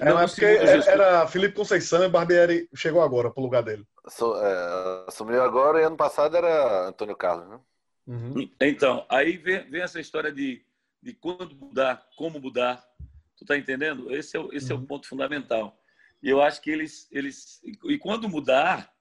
[0.00, 3.86] É, não, é porque era Felipe Conceição e Barbieri chegou agora para o lugar dele.
[4.04, 7.60] é, assumiu agora e ano passado era Antônio Carlos, né?
[8.06, 8.48] Uhum.
[8.60, 10.64] Então, aí vem, vem, essa história de,
[11.02, 12.84] de quando mudar, como mudar.
[13.36, 14.12] Tu tá entendendo?
[14.14, 14.72] Esse é, esse uhum.
[14.72, 14.86] é o uhum.
[14.86, 15.76] ponto fundamental.
[16.22, 17.60] E eu acho que eles, eles.
[17.84, 18.92] E quando mudar,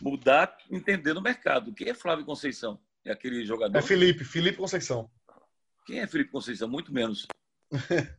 [0.00, 1.72] mudar entendendo o mercado.
[1.72, 2.80] Quem é Flávio Conceição?
[3.04, 3.78] É aquele jogador?
[3.78, 5.10] É Felipe, Felipe Conceição.
[5.86, 6.68] Quem é Felipe Conceição?
[6.68, 7.26] Muito menos.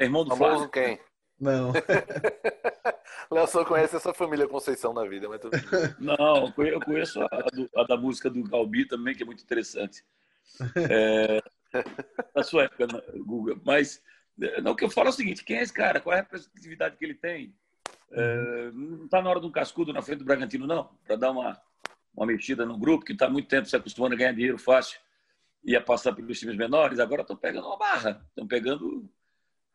[0.00, 0.68] É irmão do Flávio?
[0.68, 0.96] quem?
[1.40, 1.72] Não.
[3.32, 5.56] Léo só conhece essa família Conceição na vida, mas tudo
[5.98, 10.04] Não, eu conheço a, do, a, da música do Galbi também, que é muito interessante.
[10.88, 11.42] É,
[12.34, 12.86] na sua época,
[13.26, 13.60] Google.
[13.64, 14.00] Mas
[14.62, 16.00] não, o que eu falo é o seguinte: quem é esse cara?
[16.00, 17.54] Qual é a representatividade que ele tem?
[18.10, 21.30] É, não está na hora de um cascudo na frente do Bragantino, não, para dar
[21.30, 21.60] uma,
[22.14, 24.98] uma mexida no grupo, que está muito tempo se acostumando a ganhar dinheiro fácil
[25.64, 26.98] e a passar pelos times menores.
[26.98, 29.08] Agora estão pegando uma barra, estão pegando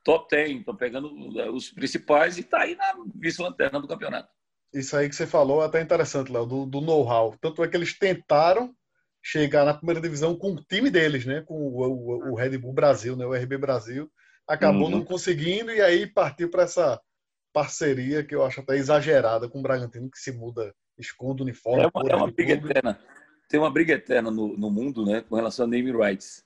[0.03, 4.29] top 10, estão pegando é, os principais e está aí na vice-lanterna do campeonato.
[4.73, 7.35] Isso aí que você falou é até interessante, Léo, do, do know-how.
[7.39, 8.75] Tanto é que eles tentaram
[9.21, 11.41] chegar na primeira divisão com o time deles, né?
[11.41, 13.25] Com o, o, o Red Bull Brasil, né?
[13.25, 14.11] O RB Brasil.
[14.47, 14.89] Acabou uhum.
[14.89, 16.99] não conseguindo e aí partiu para essa
[17.53, 21.83] parceria que eu acho até exagerada com o Bragantino, que se muda, esconde o uniforme.
[21.83, 22.99] É uma, é uma briga eterna.
[23.47, 26.43] Tem uma briga eterna no, no mundo né, com relação a name rights.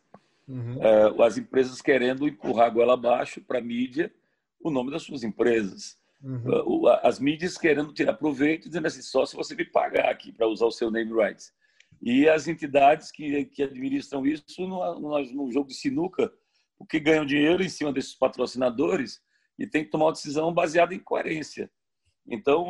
[0.48, 0.78] Uhum.
[0.82, 4.14] É, as empresas querendo empurrar a goela abaixo para a mídia
[4.60, 5.98] o nome das suas empresas.
[6.22, 6.90] Uhum.
[6.90, 10.48] É, as mídias querendo tirar proveito, dizendo assim, só se você me pagar aqui para
[10.48, 11.54] usar o seu name rights.
[12.02, 16.32] E as entidades que, que administram isso no, no, no jogo de sinuca,
[16.78, 19.22] porque ganham dinheiro em cima desses patrocinadores,
[19.58, 21.70] e tem que tomar uma decisão baseada em coerência.
[22.28, 22.64] Então,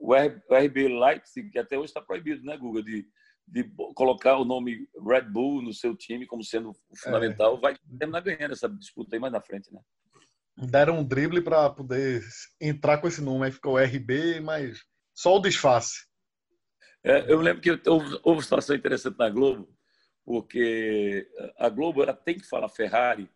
[0.00, 3.06] o RB Leipzig, que até hoje está proibido, né, Guga, de,
[3.46, 7.60] de colocar o nome Red Bull no seu time como sendo fundamental, é.
[7.60, 9.80] vai terminar ganhando essa disputa aí mais na frente, né?
[10.56, 12.22] Deram um drible para poder
[12.60, 16.06] entrar com esse nome, aí ficou RB, mas só o disfarce.
[17.04, 19.68] É, eu lembro que houve, houve uma situação interessante na Globo,
[20.24, 21.26] porque
[21.58, 23.30] a Globo ela tem que falar Ferrari,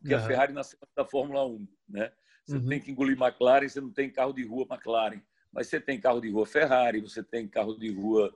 [0.00, 0.20] porque uhum.
[0.20, 2.12] a Ferrari nasceu da Fórmula 1, né?
[2.44, 2.66] Você uhum.
[2.66, 5.20] tem que engolir McLaren, você não tem carro de rua McLaren,
[5.52, 8.34] mas você tem carro de rua Ferrari, você tem carro de rua,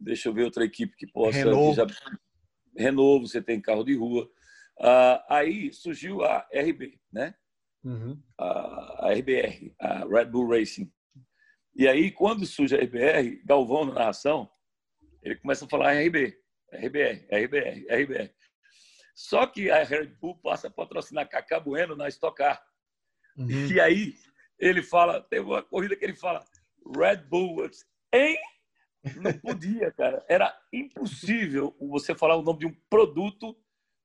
[0.00, 1.38] deixa eu ver outra equipe que possa.
[1.38, 1.86] Renault, já...
[2.76, 4.30] Renault você tem carro de rua.
[4.80, 7.34] Ah, aí surgiu a RB, né?
[7.84, 8.22] Uhum.
[8.38, 10.92] A, a RBR, a Red Bull Racing.
[11.74, 14.50] E aí, quando surge a RBR, Galvão na narração,
[15.22, 16.36] ele começa a falar RB,
[16.72, 18.34] RBR, RBR, RBR.
[19.18, 22.64] Só que a Red Bull passa a patrocinar Cacá Bueno na Stock Car.
[23.36, 23.48] Uhum.
[23.50, 24.14] E aí
[24.56, 26.44] ele fala, tem uma corrida que ele fala
[26.96, 27.68] Red Bull,
[28.12, 28.38] hein?
[29.16, 30.24] Não podia, cara.
[30.28, 33.58] Era impossível você falar o nome de um produto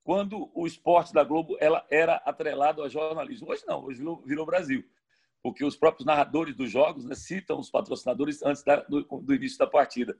[0.03, 3.51] quando o esporte da Globo ela era atrelado ao jornalismo.
[3.51, 4.83] Hoje não, hoje virou, virou Brasil.
[5.43, 9.59] Porque os próprios narradores dos jogos né, citam os patrocinadores antes da, do, do, início
[9.59, 10.17] da partida.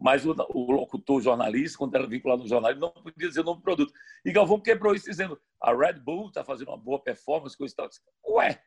[0.00, 3.58] Mas o, o locutor jornalista, quando era vinculado no jornal, não podia dizer o nome
[3.58, 3.92] do produto.
[4.24, 7.76] E Galvão quebrou isso dizendo: a Red Bull está fazendo uma boa performance, coisa e
[7.76, 7.88] tal.
[7.88, 8.62] Disse, Ué,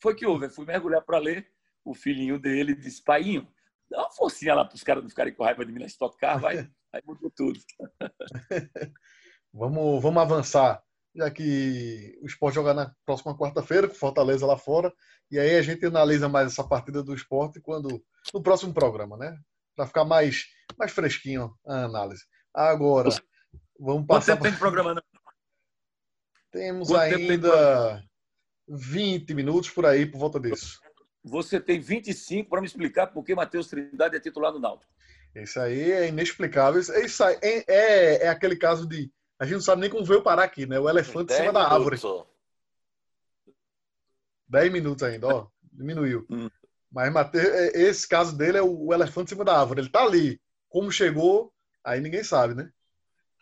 [0.00, 0.46] foi que houve.
[0.46, 1.48] Eu fui mergulhar para ler.
[1.84, 3.48] O filhinho dele disse: Paiinho,
[3.90, 6.16] dá uma forcinha lá para os caras não ficarem com raiva de mim na Stock
[6.16, 6.58] Car, vai.
[6.92, 7.58] Aí mudou tudo.
[9.52, 10.82] vamos, vamos avançar.
[11.14, 14.92] já que o esporte joga na próxima quarta-feira, com Fortaleza lá fora.
[15.30, 19.38] E aí a gente analisa mais essa partida do esporte quando no próximo programa, né?
[19.78, 22.24] Para ficar mais, mais fresquinho a análise.
[22.52, 23.10] Agora,
[23.78, 24.32] vamos passar.
[24.32, 25.00] Quanto tempo tem programa, né?
[26.50, 28.02] Temos Quanto ainda
[28.66, 30.80] 20 minutos por aí, por volta disso.
[31.22, 34.92] Você tem 25 para me explicar por que Matheus Trindade é titular do Náutico.
[35.32, 36.80] Isso aí é inexplicável.
[36.80, 39.12] Isso aí é, é, é, aquele caso de.
[39.38, 40.80] A gente não sabe nem como veio parar aqui, né?
[40.80, 41.98] O elefante em cima da árvore.
[41.98, 42.28] Só.
[44.48, 45.46] 10 minutos ainda, ó.
[45.72, 46.26] Diminuiu.
[46.28, 46.50] Hum.
[46.90, 49.80] Mas Mateus, é, esse caso dele é o elefante em cima da árvore.
[49.80, 50.40] Ele tá ali.
[50.68, 51.52] Como chegou,
[51.84, 52.70] aí ninguém sabe, né?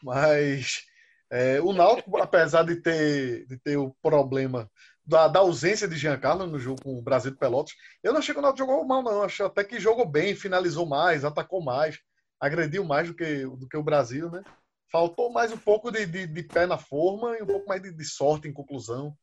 [0.03, 0.85] Mas
[1.31, 4.71] é, o Náutico, apesar de ter, de ter o problema
[5.05, 8.35] da, da, ausência de Giancarlo no jogo com o Brasil de Pelotas, eu não achei
[8.35, 9.23] que o Náutico jogou mal, não.
[9.23, 11.99] Acho até que jogou bem, finalizou mais, atacou mais,
[12.41, 14.43] agrediu mais do que, do que o Brasil, né?
[14.91, 17.93] Faltou mais um pouco de, de, de pé na forma e um pouco mais de,
[17.93, 19.17] de, sorte em conclusão.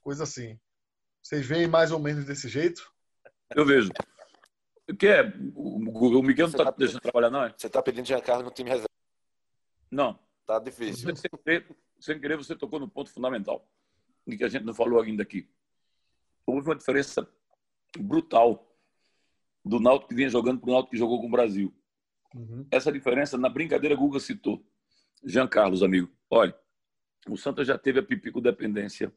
[0.00, 0.58] Coisa assim.
[1.22, 2.88] Vocês veem mais ou menos desse jeito?
[3.54, 3.90] Eu vejo.
[4.88, 5.22] O que é?
[5.54, 7.54] O Miguel não está tá deixando trabalhar, não é?
[7.56, 8.88] Você está pedindo Giancarlo no time reserva?
[9.90, 10.18] Não.
[10.46, 11.14] Tá difícil.
[11.16, 11.66] Sem querer,
[11.98, 13.68] sem querer, você tocou no ponto fundamental,
[14.24, 15.48] que a gente não falou ainda aqui.
[16.46, 17.28] Houve uma diferença
[17.98, 18.72] brutal
[19.64, 21.74] do Náutico que vinha jogando para o Náutico que jogou com o Brasil.
[22.32, 22.64] Uhum.
[22.70, 24.64] Essa diferença, na brincadeira, Guga citou.
[25.24, 26.08] Jean Carlos, amigo.
[26.30, 26.56] Olha,
[27.28, 29.12] o Santos já teve a pipico dependência.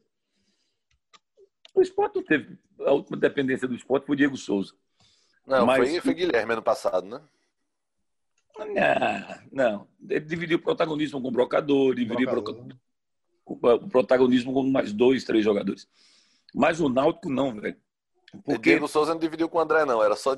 [1.74, 2.58] O esporte não teve.
[2.80, 4.74] A última dependência do esporte foi o Diego Souza.
[5.46, 7.20] Não, Mas, foi, foi Guilherme ano passado, né?
[8.58, 8.66] Não,
[9.52, 9.88] não.
[10.08, 12.28] Ele dividiu o protagonismo com o brocador, dividiu
[13.46, 15.88] o protagonismo com mais dois, três jogadores.
[16.54, 17.76] Mas o Náutico não, velho.
[18.44, 18.70] Porque...
[18.70, 20.02] Diego Souza não dividiu com o André, não.
[20.02, 20.36] Era só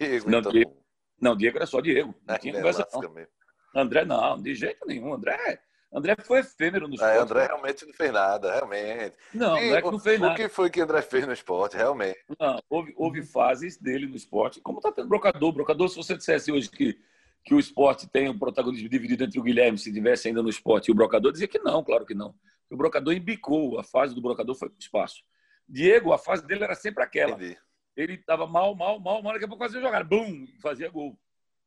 [0.00, 0.30] Diego.
[0.30, 0.52] Não, então...
[0.52, 0.76] Diego,
[1.20, 2.14] não, Diego era só Diego.
[2.26, 3.26] Não é, tinha conversa, não.
[3.74, 5.14] André, não, de jeito nenhum.
[5.14, 5.60] André,
[5.96, 7.16] André foi efêmero no é, esporte.
[7.16, 9.16] É, André realmente não fez nada, realmente.
[9.32, 10.34] Não, e, André não fez nada.
[10.34, 12.18] O que foi que André fez no esporte, realmente?
[12.38, 14.60] Não, houve, houve fases dele no esporte.
[14.60, 15.52] Como tá tendo brocador.
[15.52, 16.98] Brocador, se você dissesse hoje que
[17.46, 20.88] que o esporte tem um protagonismo dividido entre o Guilherme, se tivesse ainda no esporte,
[20.88, 22.34] e o brocador, dizia que não, claro que não.
[22.68, 25.22] O brocador embicou, a fase do brocador foi para o espaço.
[25.68, 27.34] Diego, a fase dele era sempre aquela.
[27.34, 27.56] Entendi.
[27.96, 31.16] Ele estava mal, mal, mal, mal, daqui a pouco fazia jogar, bum, fazia gol.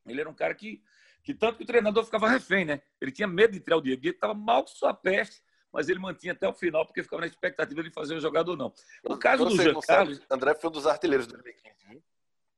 [0.06, 0.82] Ele era um cara que,
[1.23, 2.82] que tanto que o treinador ficava refém, né?
[2.99, 4.01] Ele tinha medo de tirar o Diego.
[4.01, 7.27] Diego estava mal com sua peste, mas ele mantinha até o final, porque ficava na
[7.27, 8.73] expectativa de fazer o jogador não.
[9.08, 10.21] No caso do Jean Carlos...
[10.29, 11.79] André foi um dos artilheiros do 2015,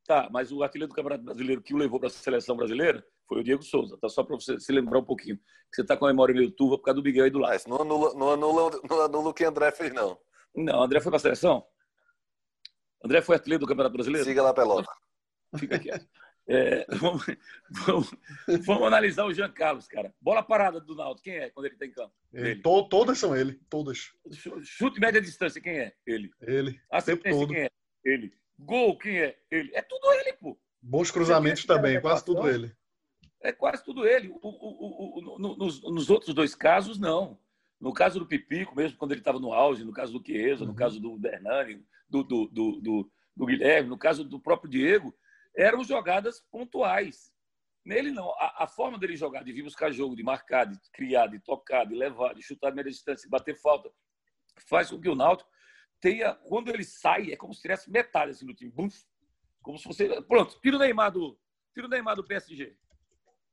[0.05, 3.39] Tá, mas o artilheiro do Campeonato Brasileiro que o levou para a seleção brasileira foi
[3.39, 3.97] o Diego Souza.
[3.97, 5.37] Tá só para você se lembrar um pouquinho.
[5.37, 7.39] Que você está com a memória meio turva por causa do Miguel aí do.
[7.39, 10.19] Mas não anula, não anula, não anula o que André fez, não.
[10.55, 11.65] Não, André foi para a seleção?
[13.05, 14.25] André foi artilheiro do Campeonato Brasileiro?
[14.25, 14.91] Siga lá, Pelota.
[15.57, 15.89] Fica aqui.
[16.47, 17.25] É, vamos,
[17.69, 18.15] vamos,
[18.65, 20.13] vamos, analisar o Jean Carlos, cara.
[20.19, 22.13] Bola parada do Naldo, quem é quando ele está em campo?
[22.33, 24.11] Ele, to, todas são ele, todas.
[24.63, 25.93] Chute média distância, quem é?
[26.05, 26.31] Ele.
[26.41, 26.81] Ele.
[26.91, 27.69] Assistência, quem é?
[28.03, 28.33] Ele.
[28.57, 29.37] Gol, quem é?
[29.49, 29.71] Ele.
[29.73, 30.59] É tudo ele, pô.
[30.81, 32.75] Bons cruzamentos também, quase tudo ele.
[33.43, 34.29] É quase tudo ele.
[34.29, 37.39] O, o, o, no, nos, nos, outros dois casos, não.
[37.79, 40.69] No caso do Pipico, mesmo quando ele estava no auge, no caso do Chiesa, uhum.
[40.69, 45.15] no caso do Hernani, do, do, do, do Guilherme, no caso do próprio Diego,
[45.55, 47.31] eram jogadas pontuais.
[47.83, 48.29] Nele, não.
[48.31, 51.85] A, a, forma dele jogar, de vir buscar jogo, de marcar, de criar, de tocar,
[51.85, 53.91] de levar, de chutar a média distância, de bater falta,
[54.67, 55.49] faz com que o Náutico
[55.99, 58.71] tenha, quando ele sai, é como se tivesse metade assim, no time.
[59.61, 60.21] Como se você.
[60.23, 61.37] Pronto, tira o Neymar do,
[61.73, 62.75] tira o Neymar do PSG.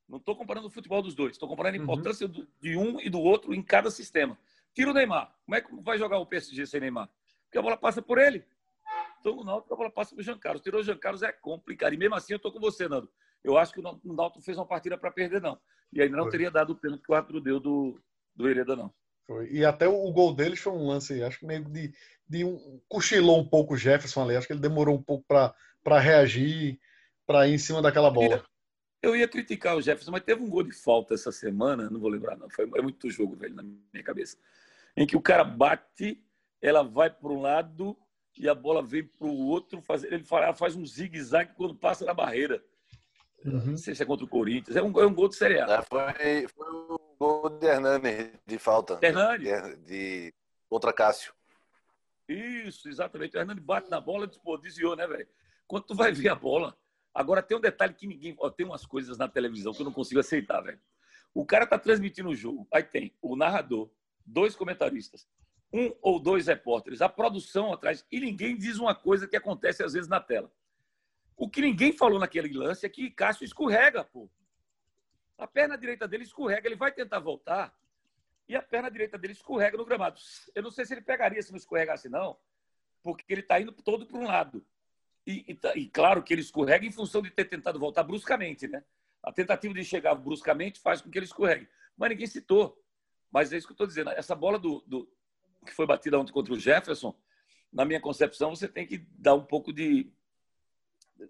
[0.08, 1.84] Não estou comparando o futebol dos dois, estou comparando a uhum.
[1.84, 2.46] importância uhum.
[2.60, 4.38] de um e do outro em cada sistema.
[4.74, 5.34] Tira o Neymar.
[5.44, 7.10] Como é que vai jogar o PSG sem Neymar?
[7.44, 8.44] Porque a bola passa por ele.
[9.20, 10.62] Então, o Náutico, a bola passa por Jean Carlos.
[10.62, 11.92] Tirou o Jean Carlos é complicado.
[11.92, 13.10] E mesmo assim, eu estou com você, Nando.
[13.42, 15.58] Eu acho que o Náutico fez uma partida para perder, não.
[15.92, 16.32] E ainda não Foi.
[16.32, 17.98] teria dado o pênalti que o árbitro deu do,
[18.34, 18.92] do Hereda, não.
[19.26, 19.48] Foi.
[19.50, 21.92] E até o gol deles foi um lance, acho que meio de,
[22.26, 24.36] de um, cochilou um pouco o Jefferson ali.
[24.36, 26.80] Acho que ele demorou um pouco para reagir,
[27.26, 28.44] para ir em cima daquela bola.
[29.02, 32.10] Eu ia criticar o Jefferson, mas teve um gol de falta essa semana, não vou
[32.10, 32.48] lembrar, não.
[32.50, 34.36] Foi é muito jogo, velho, na minha cabeça.
[34.96, 36.24] Em que o cara bate,
[36.60, 37.96] ela vai para um lado
[38.36, 39.80] e a bola vem para o outro.
[39.82, 42.62] Faz, ele faz um zigue-zague quando passa na barreira.
[43.44, 43.66] Uhum.
[43.66, 44.76] Não sei se é contra o Corinthians.
[44.76, 45.66] É um, é um gol de Série A.
[45.66, 48.98] É, foi, foi o gol de Hernani de falta.
[49.02, 49.44] Hernani?
[49.44, 50.34] De, de,
[50.68, 51.32] contra Cássio.
[52.28, 53.36] Isso, exatamente.
[53.36, 55.28] O Hernani bate na bola e desviou, né, velho?
[55.66, 56.76] Quando tu vai ver a bola,
[57.18, 58.36] Agora tem um detalhe que ninguém.
[58.38, 60.80] Ó, tem umas coisas na televisão que eu não consigo aceitar, velho.
[61.34, 63.90] O cara tá transmitindo o jogo, aí tem o narrador,
[64.24, 65.28] dois comentaristas,
[65.72, 69.92] um ou dois repórteres, a produção atrás, e ninguém diz uma coisa que acontece às
[69.92, 70.50] vezes na tela.
[71.36, 74.28] O que ninguém falou naquele lance é que Cássio escorrega, pô.
[75.36, 77.72] A perna direita dele escorrega, ele vai tentar voltar.
[78.48, 80.18] e a perna direita dele escorrega no gramado.
[80.54, 82.36] Eu não sei se ele pegaria se não escorregasse, não,
[83.02, 84.64] porque ele está indo todo para um lado.
[85.26, 88.66] E, e, tá, e, claro que ele escorrega em função de ter tentado voltar bruscamente,
[88.66, 88.82] né?
[89.22, 91.68] A tentativa de chegar bruscamente faz com que ele escorregue.
[91.96, 92.82] Mas ninguém citou.
[93.30, 94.10] Mas é isso que eu estou dizendo.
[94.10, 95.06] Essa bola do, do,
[95.68, 97.14] que foi batida ontem contra o Jefferson,
[97.72, 100.10] na minha concepção, você tem que dar um pouco de.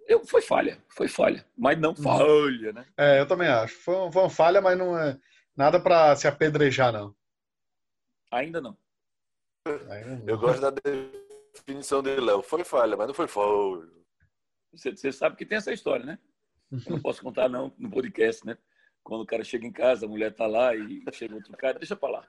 [0.06, 1.96] Eu, foi falha, foi falha, mas não uhum.
[1.96, 2.86] falha, né?
[2.96, 3.74] É, eu também acho.
[3.76, 5.18] Foi, foi uma falha, mas não é
[5.56, 7.14] nada para se apedrejar, não.
[8.30, 8.76] Ainda não.
[9.66, 10.28] Ainda não.
[10.28, 10.70] Eu gosto da
[11.54, 12.42] definição dele, Léo.
[12.42, 13.88] Foi falha, mas não foi falha.
[14.72, 16.18] Você, você sabe que tem essa história, né?
[16.70, 18.58] Eu não posso contar, não, no podcast, né?
[19.02, 21.96] Quando o cara chega em casa, a mulher tá lá e chega outro cara, deixa
[21.96, 22.28] para lá.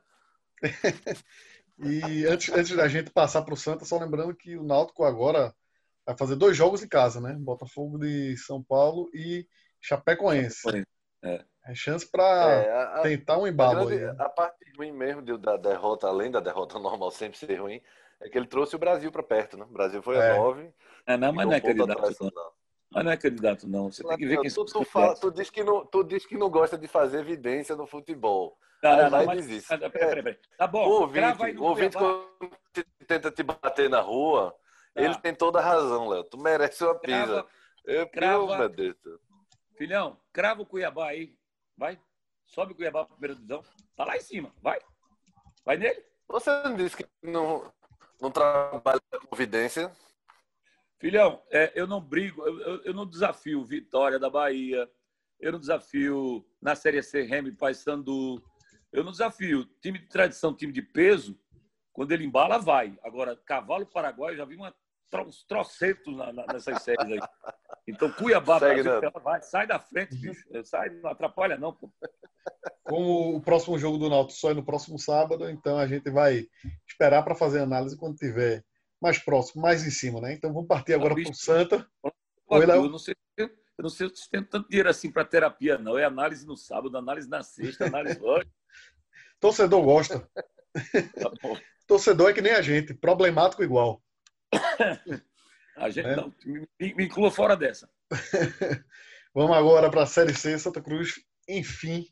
[1.82, 5.54] E antes, antes da gente passar para o Santa, só lembrando que o Náutico agora
[6.06, 7.34] vai fazer dois jogos em casa, né?
[7.40, 9.48] Botafogo de São Paulo e
[9.80, 10.86] Chapecoense.
[11.24, 13.82] É, é chance para é, tentar um embalo.
[13.82, 14.16] A, grande, aí, né?
[14.20, 17.82] a parte ruim mesmo de, da derrota, além da derrota normal sempre ser ruim,
[18.22, 19.64] é que ele trouxe o Brasil para perto, né?
[19.64, 20.32] O Brasil foi é.
[20.32, 20.74] a nove.
[21.06, 22.32] É, não, mas não é candidato, não.
[22.34, 22.52] não.
[22.92, 23.92] Mas não é candidato, não.
[23.92, 26.38] Você tem que ver quem tu, tu, fala, tu, diz que não, tu diz que
[26.38, 28.58] não gosta de fazer evidência no futebol.
[28.82, 29.68] Não, não, não, mas, diz.
[29.68, 30.40] Peraí, peraí, peraí.
[30.58, 32.28] Tá bom, o ouvinte, o ouvinte quando
[33.06, 34.56] tenta te bater na rua,
[34.94, 35.02] tá.
[35.02, 36.24] ele tem toda a razão, Léo.
[36.24, 37.26] Tu merece uma pisa.
[37.26, 37.48] Crava,
[37.86, 38.96] Eu, crava, meu Deus.
[39.78, 41.36] Filhão, crava o Cuiabá aí.
[41.78, 42.00] Vai.
[42.48, 43.64] Sobe o Cuiabá para primeira divisão.
[43.96, 44.52] Tá lá em cima.
[44.62, 44.80] Vai.
[45.64, 46.04] Vai nele.
[46.28, 47.72] Você não disse que não,
[48.20, 49.92] não trabalha com evidência?
[51.00, 54.90] Filhão, é, eu não brigo, eu, eu, eu, não desafio Vitória da Bahia,
[55.40, 58.44] eu não desafio na Série C Remy Paysandu,
[58.92, 59.66] eu não desafio.
[59.82, 61.40] Time de tradição, time de peso,
[61.94, 62.98] quando ele embala, vai.
[63.02, 64.76] Agora, cavalo paraguaio, já vi uma,
[65.26, 67.20] uns trocentos na, na, nessas séries aí.
[67.88, 70.46] Então, Cuiabá, Segue, Brasil, vai, sai da frente, bicho.
[70.66, 71.90] Sai, não atrapalha, não, pô.
[72.84, 76.46] Como o próximo jogo do Náutico só é no próximo sábado, então a gente vai
[76.86, 78.66] esperar para fazer análise quando tiver
[79.02, 80.34] mais próximo, mais em cima, né?
[80.34, 81.88] Então vamos partir agora para o Santa.
[82.48, 83.16] Oi, eu não sei
[83.80, 85.98] eu não sei se tem tanto dinheiro assim para terapia, não.
[85.98, 88.46] É análise no sábado, análise na sexta, análise hoje.
[89.40, 90.30] Torcedor gosta.
[90.72, 91.32] Tá
[91.88, 94.04] Torcedor é que nem a gente, problemático igual.
[95.76, 96.16] A gente é.
[96.16, 97.90] não, me, me inclua fora dessa.
[99.34, 101.16] Vamos agora para a Série C, Santa Cruz,
[101.48, 102.06] enfim,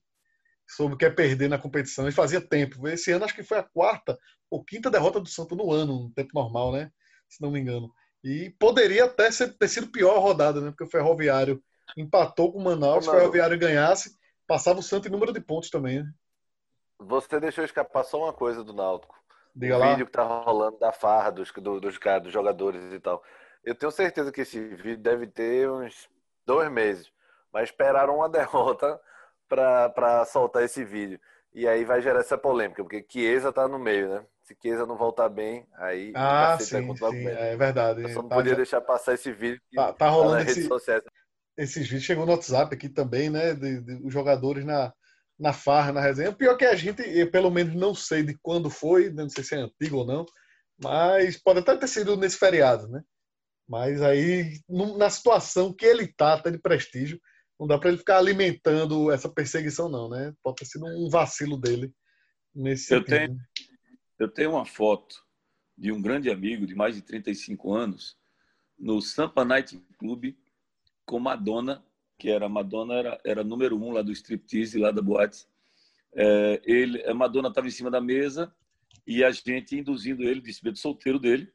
[0.67, 2.08] soube que é perder na competição.
[2.08, 2.88] E fazia tempo.
[2.88, 4.17] Esse ano acho que foi a quarta
[4.49, 6.91] ou quinta derrota do Santos no ano, no tempo normal, né?
[7.30, 7.91] Se não me engano.
[8.23, 10.69] E poderia até ser, ter sido pior a rodada, né?
[10.71, 11.63] Porque o Ferroviário
[11.95, 15.69] empatou com o Manaus, se o Ferroviário ganhasse, passava o Santos em número de pontos
[15.69, 16.12] também, né?
[16.99, 19.15] Você deixou escapar só uma coisa do Náutico.
[19.56, 19.91] Diga o lá.
[19.91, 23.23] vídeo que tá rolando da farra dos, do, dos, dos jogadores e tal.
[23.63, 26.10] Eu tenho certeza que esse vídeo deve ter uns
[26.45, 27.12] dois meses.
[27.51, 28.99] Mas esperaram uma derrota
[29.48, 31.20] para soltar esse vídeo.
[31.54, 34.26] E aí vai gerar essa polêmica, porque Chiesa tá no meio, né?
[34.44, 38.04] Se Chiesa não voltar bem, aí ah, sim, sim, é verdade.
[38.04, 38.58] Eu só não tá, podia já...
[38.58, 39.60] deixar passar esse vídeo.
[39.74, 41.04] Tá, tá rolando esse, redes sociais.
[41.58, 43.54] Esses vídeos chegou no WhatsApp aqui também, né?
[43.54, 44.94] De, de, os jogadores na,
[45.40, 46.30] na farra, na resenha.
[46.30, 49.24] O pior é que a gente, eu, pelo menos não sei de quando foi, né,
[49.24, 50.26] não sei se é antigo ou não,
[50.82, 53.02] mas pode até ter sido nesse feriado, né?
[53.68, 57.20] Mas aí, na situação que ele tá, até de prestígio,
[57.60, 60.34] não dá para ele ficar alimentando essa perseguição, não, né?
[60.43, 61.91] Pode ter sido um vacilo dele
[62.54, 63.17] nesse eu sentido.
[63.17, 63.38] Tenho,
[64.20, 65.15] eu tenho uma foto
[65.78, 68.17] de um grande amigo de mais de 35 anos
[68.78, 70.36] no Sampa Night Club
[71.06, 71.84] com Madonna
[72.17, 75.46] que era Madonna era, era número um lá do striptease, lá da boate.
[76.15, 78.54] É, ele, a Madonna estava em cima da mesa
[79.06, 81.52] e a gente induzindo ele, despedido solteiro dele,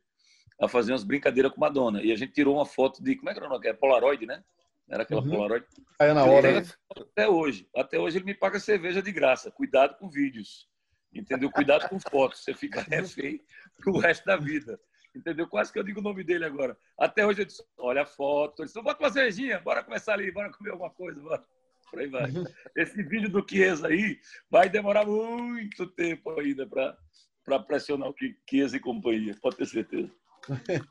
[0.61, 2.03] a fazer umas brincadeiras com Madonna.
[2.03, 3.67] E a gente tirou uma foto de, como é que era o nome?
[3.67, 4.45] É Polaroid, né?
[4.89, 5.31] Era aquela uhum.
[5.31, 5.67] Polaroid.
[5.99, 6.61] Aí na hora.
[6.61, 6.69] Né?
[6.97, 7.69] Até hoje.
[7.75, 9.51] Até hoje ele me paga cerveja de graça.
[9.51, 10.69] Cuidado com vídeos.
[11.15, 11.51] Entendeu?
[11.51, 12.45] Cuidado com fotos.
[12.45, 13.41] Você fica refém
[13.79, 14.79] pro resto da vida.
[15.15, 15.47] Entendeu?
[15.47, 16.77] Quase que eu digo o nome dele agora.
[16.99, 18.63] Até hoje eu disse, olha a foto.
[18.63, 21.43] Ele disse, bota uma cervejinha, bora começar ali, bora comer alguma coisa, bora.
[21.91, 22.31] Por aí vai.
[22.75, 24.19] Esse vídeo do Chiesa aí
[24.51, 28.15] vai demorar muito tempo ainda para pressionar o
[28.49, 30.11] Chiesa e companhia, pode ter certeza.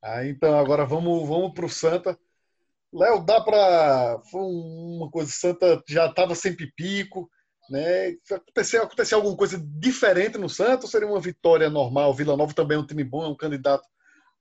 [0.00, 2.16] ah, então, agora vamos, vamos para o Santa.
[2.92, 4.20] Léo, dá para.
[4.30, 7.30] Foi uma coisa, Santa já estava sem pipico,
[7.70, 8.14] né?
[8.30, 10.90] Aconteceu, aconteceu alguma coisa diferente no Santos?
[10.90, 12.12] Seria uma vitória normal?
[12.12, 13.88] Vila Nova também é um time bom, é um candidato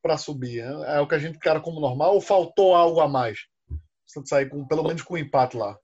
[0.01, 0.59] para subir.
[0.59, 3.39] É, é o que a gente cara como normal ou faltou algo a mais?
[3.69, 5.77] O Santos sair com, pelo menos com um empate lá.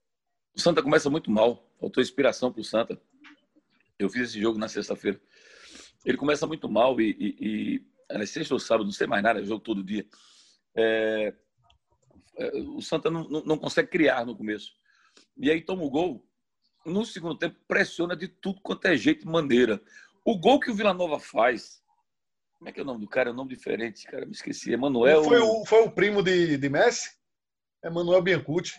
[0.54, 1.64] O Santa começa muito mal.
[1.80, 3.00] Faltou inspiração para o Santa.
[3.98, 5.18] Eu fiz esse jogo na sexta-feira.
[6.04, 7.82] Ele começa muito mal e, e,
[8.20, 10.06] e sexta ou sábado, não sei mais nada, jogo todo dia.
[10.76, 11.32] É,
[12.76, 14.72] o Santa não, não, não consegue criar no começo.
[15.36, 16.24] E aí toma o gol
[16.84, 19.80] no segundo tempo, pressiona de tudo quanto é jeito e maneira.
[20.24, 21.82] O gol que o Vila Nova faz.
[22.58, 23.30] Como é que é o nome do cara?
[23.30, 24.26] É um nome diferente, cara.
[24.26, 24.72] Me esqueci.
[24.72, 25.24] Emanuel.
[25.24, 27.10] Foi o, foi o primo de, de Messi?
[27.84, 28.74] Emanuel Biancucci.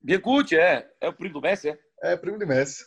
[0.00, 0.90] Biancucci, é.
[1.00, 1.78] É o primo do Messi, é?
[2.02, 2.84] É, primo de Messi.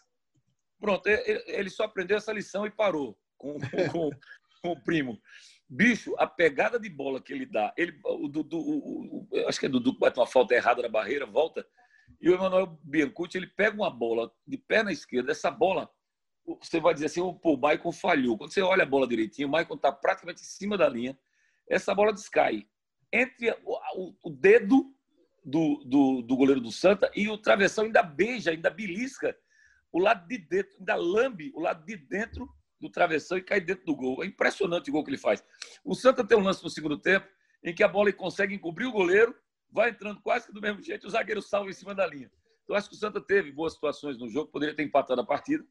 [0.80, 3.57] Pronto, ele só aprendeu essa lição e parou com,
[3.91, 4.09] com,
[4.61, 5.20] com o primo.
[5.68, 9.66] Bicho, a pegada de bola que ele dá, ele, o Dudu, o, o, acho que
[9.66, 11.66] é Dudu que bate uma falta errada na barreira, volta,
[12.22, 15.89] e o Emanuel Biancucci, ele pega uma bola de perna esquerda, essa bola,
[16.61, 18.38] você vai dizer assim, pô, o Maicon falhou.
[18.38, 21.18] Quando você olha a bola direitinho, o Maicon está praticamente em cima da linha,
[21.68, 22.68] essa bola descai
[23.11, 24.93] entre o, o, o dedo
[25.43, 29.36] do, do, do, goleiro do Santa e o travessão ainda beija, ainda belisca
[29.91, 32.49] o lado de dentro, ainda lambe o lado de dentro
[32.80, 34.23] do travessão e cai dentro do gol.
[34.23, 35.43] É impressionante o gol que ele faz.
[35.84, 37.28] O Santa tem um lance no segundo tempo
[37.63, 39.36] em que a bola consegue encobrir o goleiro,
[39.71, 42.32] vai entrando quase que do mesmo jeito, o zagueiro salva em cima da linha.
[42.63, 45.63] Então, acho que o Santa teve boas situações no jogo, poderia ter empatado a partida.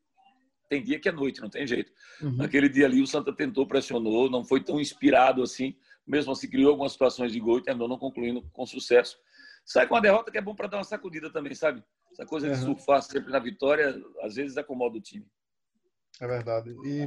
[0.68, 1.92] Tem dia que é noite, não tem jeito.
[2.20, 2.36] Uhum.
[2.36, 5.76] Naquele dia ali, o Santa tentou, pressionou, não foi tão inspirado assim.
[6.06, 9.18] Mesmo assim, criou algumas situações de gol e terminou não concluindo com sucesso.
[9.64, 11.82] Sai com a derrota que é bom para dar uma sacudida também, sabe?
[12.12, 12.74] Essa coisa de uhum.
[12.74, 15.26] surfar sempre na vitória, às vezes acomoda o time.
[16.20, 16.70] É verdade.
[16.84, 17.06] E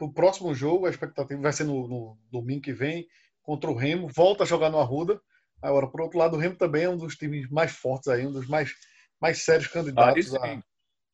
[0.00, 3.06] o próximo jogo, a expectativa vai ser no, no, domingo que vem,
[3.42, 4.08] contra o Remo.
[4.08, 5.20] Volta a jogar no Arruda.
[5.60, 8.32] Agora, por outro lado, o Remo também é um dos times mais fortes aí, um
[8.32, 8.74] dos mais,
[9.20, 10.60] mais sérios candidatos ah,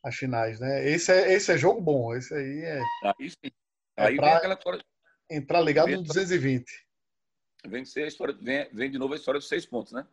[0.02, 0.88] a, a finais, né?
[0.88, 2.14] Esse é, esse é jogo bom.
[2.14, 2.82] Esse aí é.
[3.04, 3.50] Aí sim.
[3.96, 4.58] É aí vem aquela
[5.30, 6.64] Entrar ligado no 220.
[7.66, 10.06] Vem, ser a história, vem, vem de novo a história dos seis pontos, né?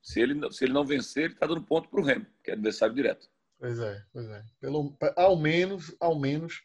[0.00, 2.54] Se ele, se ele não vencer, ele está dando ponto para o Remo, que é
[2.54, 3.28] adversário direto.
[3.58, 4.44] Pois é, pois é.
[4.60, 6.62] Pelo, ao menos, ao menos,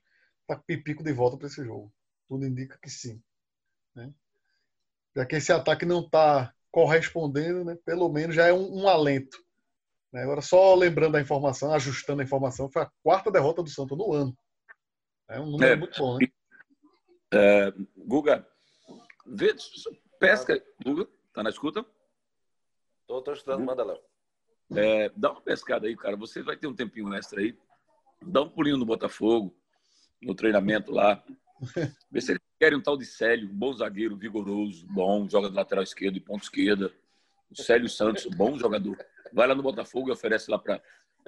[0.48, 1.92] tá pipico de volta para esse jogo.
[2.28, 3.22] Tudo indica que sim.
[3.96, 4.14] Né?
[5.16, 7.78] Já que esse ataque não está correspondendo, né?
[7.86, 9.38] pelo menos já é um, um alento.
[10.12, 10.24] Né?
[10.24, 14.14] Agora, só lembrando a informação, ajustando a informação, foi a quarta derrota do Santos no
[14.14, 14.38] ano.
[15.28, 16.28] É um número é, muito bom, né?
[17.34, 18.48] É, Guga,
[19.26, 19.56] vê,
[20.20, 20.64] pesca.
[20.84, 21.86] Guga, tá na escuta?
[23.08, 23.98] Tô, tô estudando, manda lá.
[24.76, 26.16] É, dá uma pescada aí, cara.
[26.16, 27.58] Você vai ter um tempinho extra aí.
[28.22, 29.56] Dá um pulinho no Botafogo,
[30.26, 31.24] no treinamento lá.
[32.12, 35.56] Vê se eles querem um tal de Célio, um bom zagueiro, vigoroso, bom, joga de
[35.56, 36.92] lateral esquerdo e ponto esquerda.
[37.50, 38.98] O Célio Santos, bom jogador.
[39.32, 40.82] Vai lá no Botafogo e oferece lá para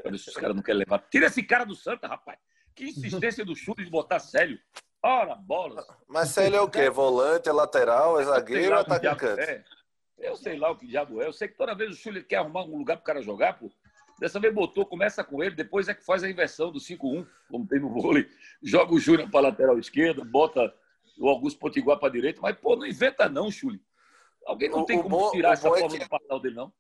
[0.04, 1.00] ver se os caras não querem levar.
[1.10, 2.40] Tira esse cara do Santa, rapaz.
[2.76, 4.60] Que insistência do chute de botar Célio.
[5.02, 5.86] Ora, bola.
[6.08, 6.90] Mas Célio é o quê?
[6.90, 9.42] Volante, é lateral, é zagueiro ou atacante?
[9.42, 9.64] É.
[10.18, 11.28] Eu sei lá o que diabo é.
[11.28, 13.54] Eu sei que toda vez o Chile quer arrumar um lugar para o cara jogar,
[13.54, 13.72] pô.
[14.20, 17.68] Dessa vez botou, começa com ele, depois é que faz a inversão do 5-1, como
[17.68, 18.28] tem no vôlei.
[18.64, 20.74] Joga o Júnior para lateral esquerda, bota
[21.20, 23.82] o Augusto Potiguar para direita, mas, pô, não inventa não, Chuli.
[24.46, 26.28] Alguém não o, tem como bom, tirar essa forma é que...
[26.30, 26.74] do dele, não?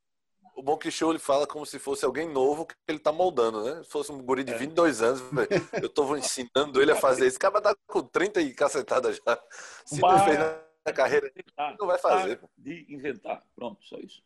[0.55, 2.97] O bom é que o show ele fala como se fosse alguém novo que ele
[2.97, 3.83] tá moldando, né?
[3.83, 5.05] Se fosse um guri de 22 é.
[5.05, 5.21] anos,
[5.83, 7.37] eu tô ensinando ele a fazer isso.
[7.37, 9.43] O cara tá com 30 e cacetada já.
[9.85, 11.31] Se não fez na carreira,
[11.79, 12.39] não vai fazer.
[12.57, 13.45] De inventar.
[13.55, 14.23] Pronto, só isso.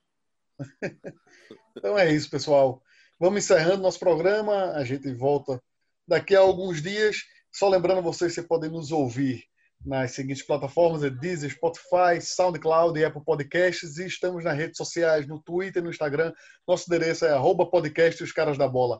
[1.76, 2.82] então é isso, pessoal.
[3.22, 4.72] Vamos encerrando nosso programa.
[4.72, 5.61] A gente volta
[6.07, 7.17] daqui a alguns dias.
[7.51, 9.43] Só lembrando vocês, você podem nos ouvir
[9.86, 13.99] nas seguintes plataformas: é Deezer, Spotify, SoundCloud e Apple Podcasts.
[13.99, 16.34] E estamos nas redes sociais, no Twitter e no Instagram.
[16.67, 18.99] Nosso endereço é arroba podcast Os Caras da Bola.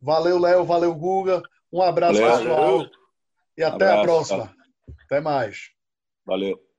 [0.00, 0.64] Valeu, Léo.
[0.64, 1.40] Valeu, Guga.
[1.72, 2.72] Um abraço, valeu, pessoal.
[2.72, 2.90] Valeu.
[3.56, 4.46] E até abraço, a próxima.
[4.48, 4.54] Tá.
[5.04, 5.70] Até mais.
[6.26, 6.69] Valeu.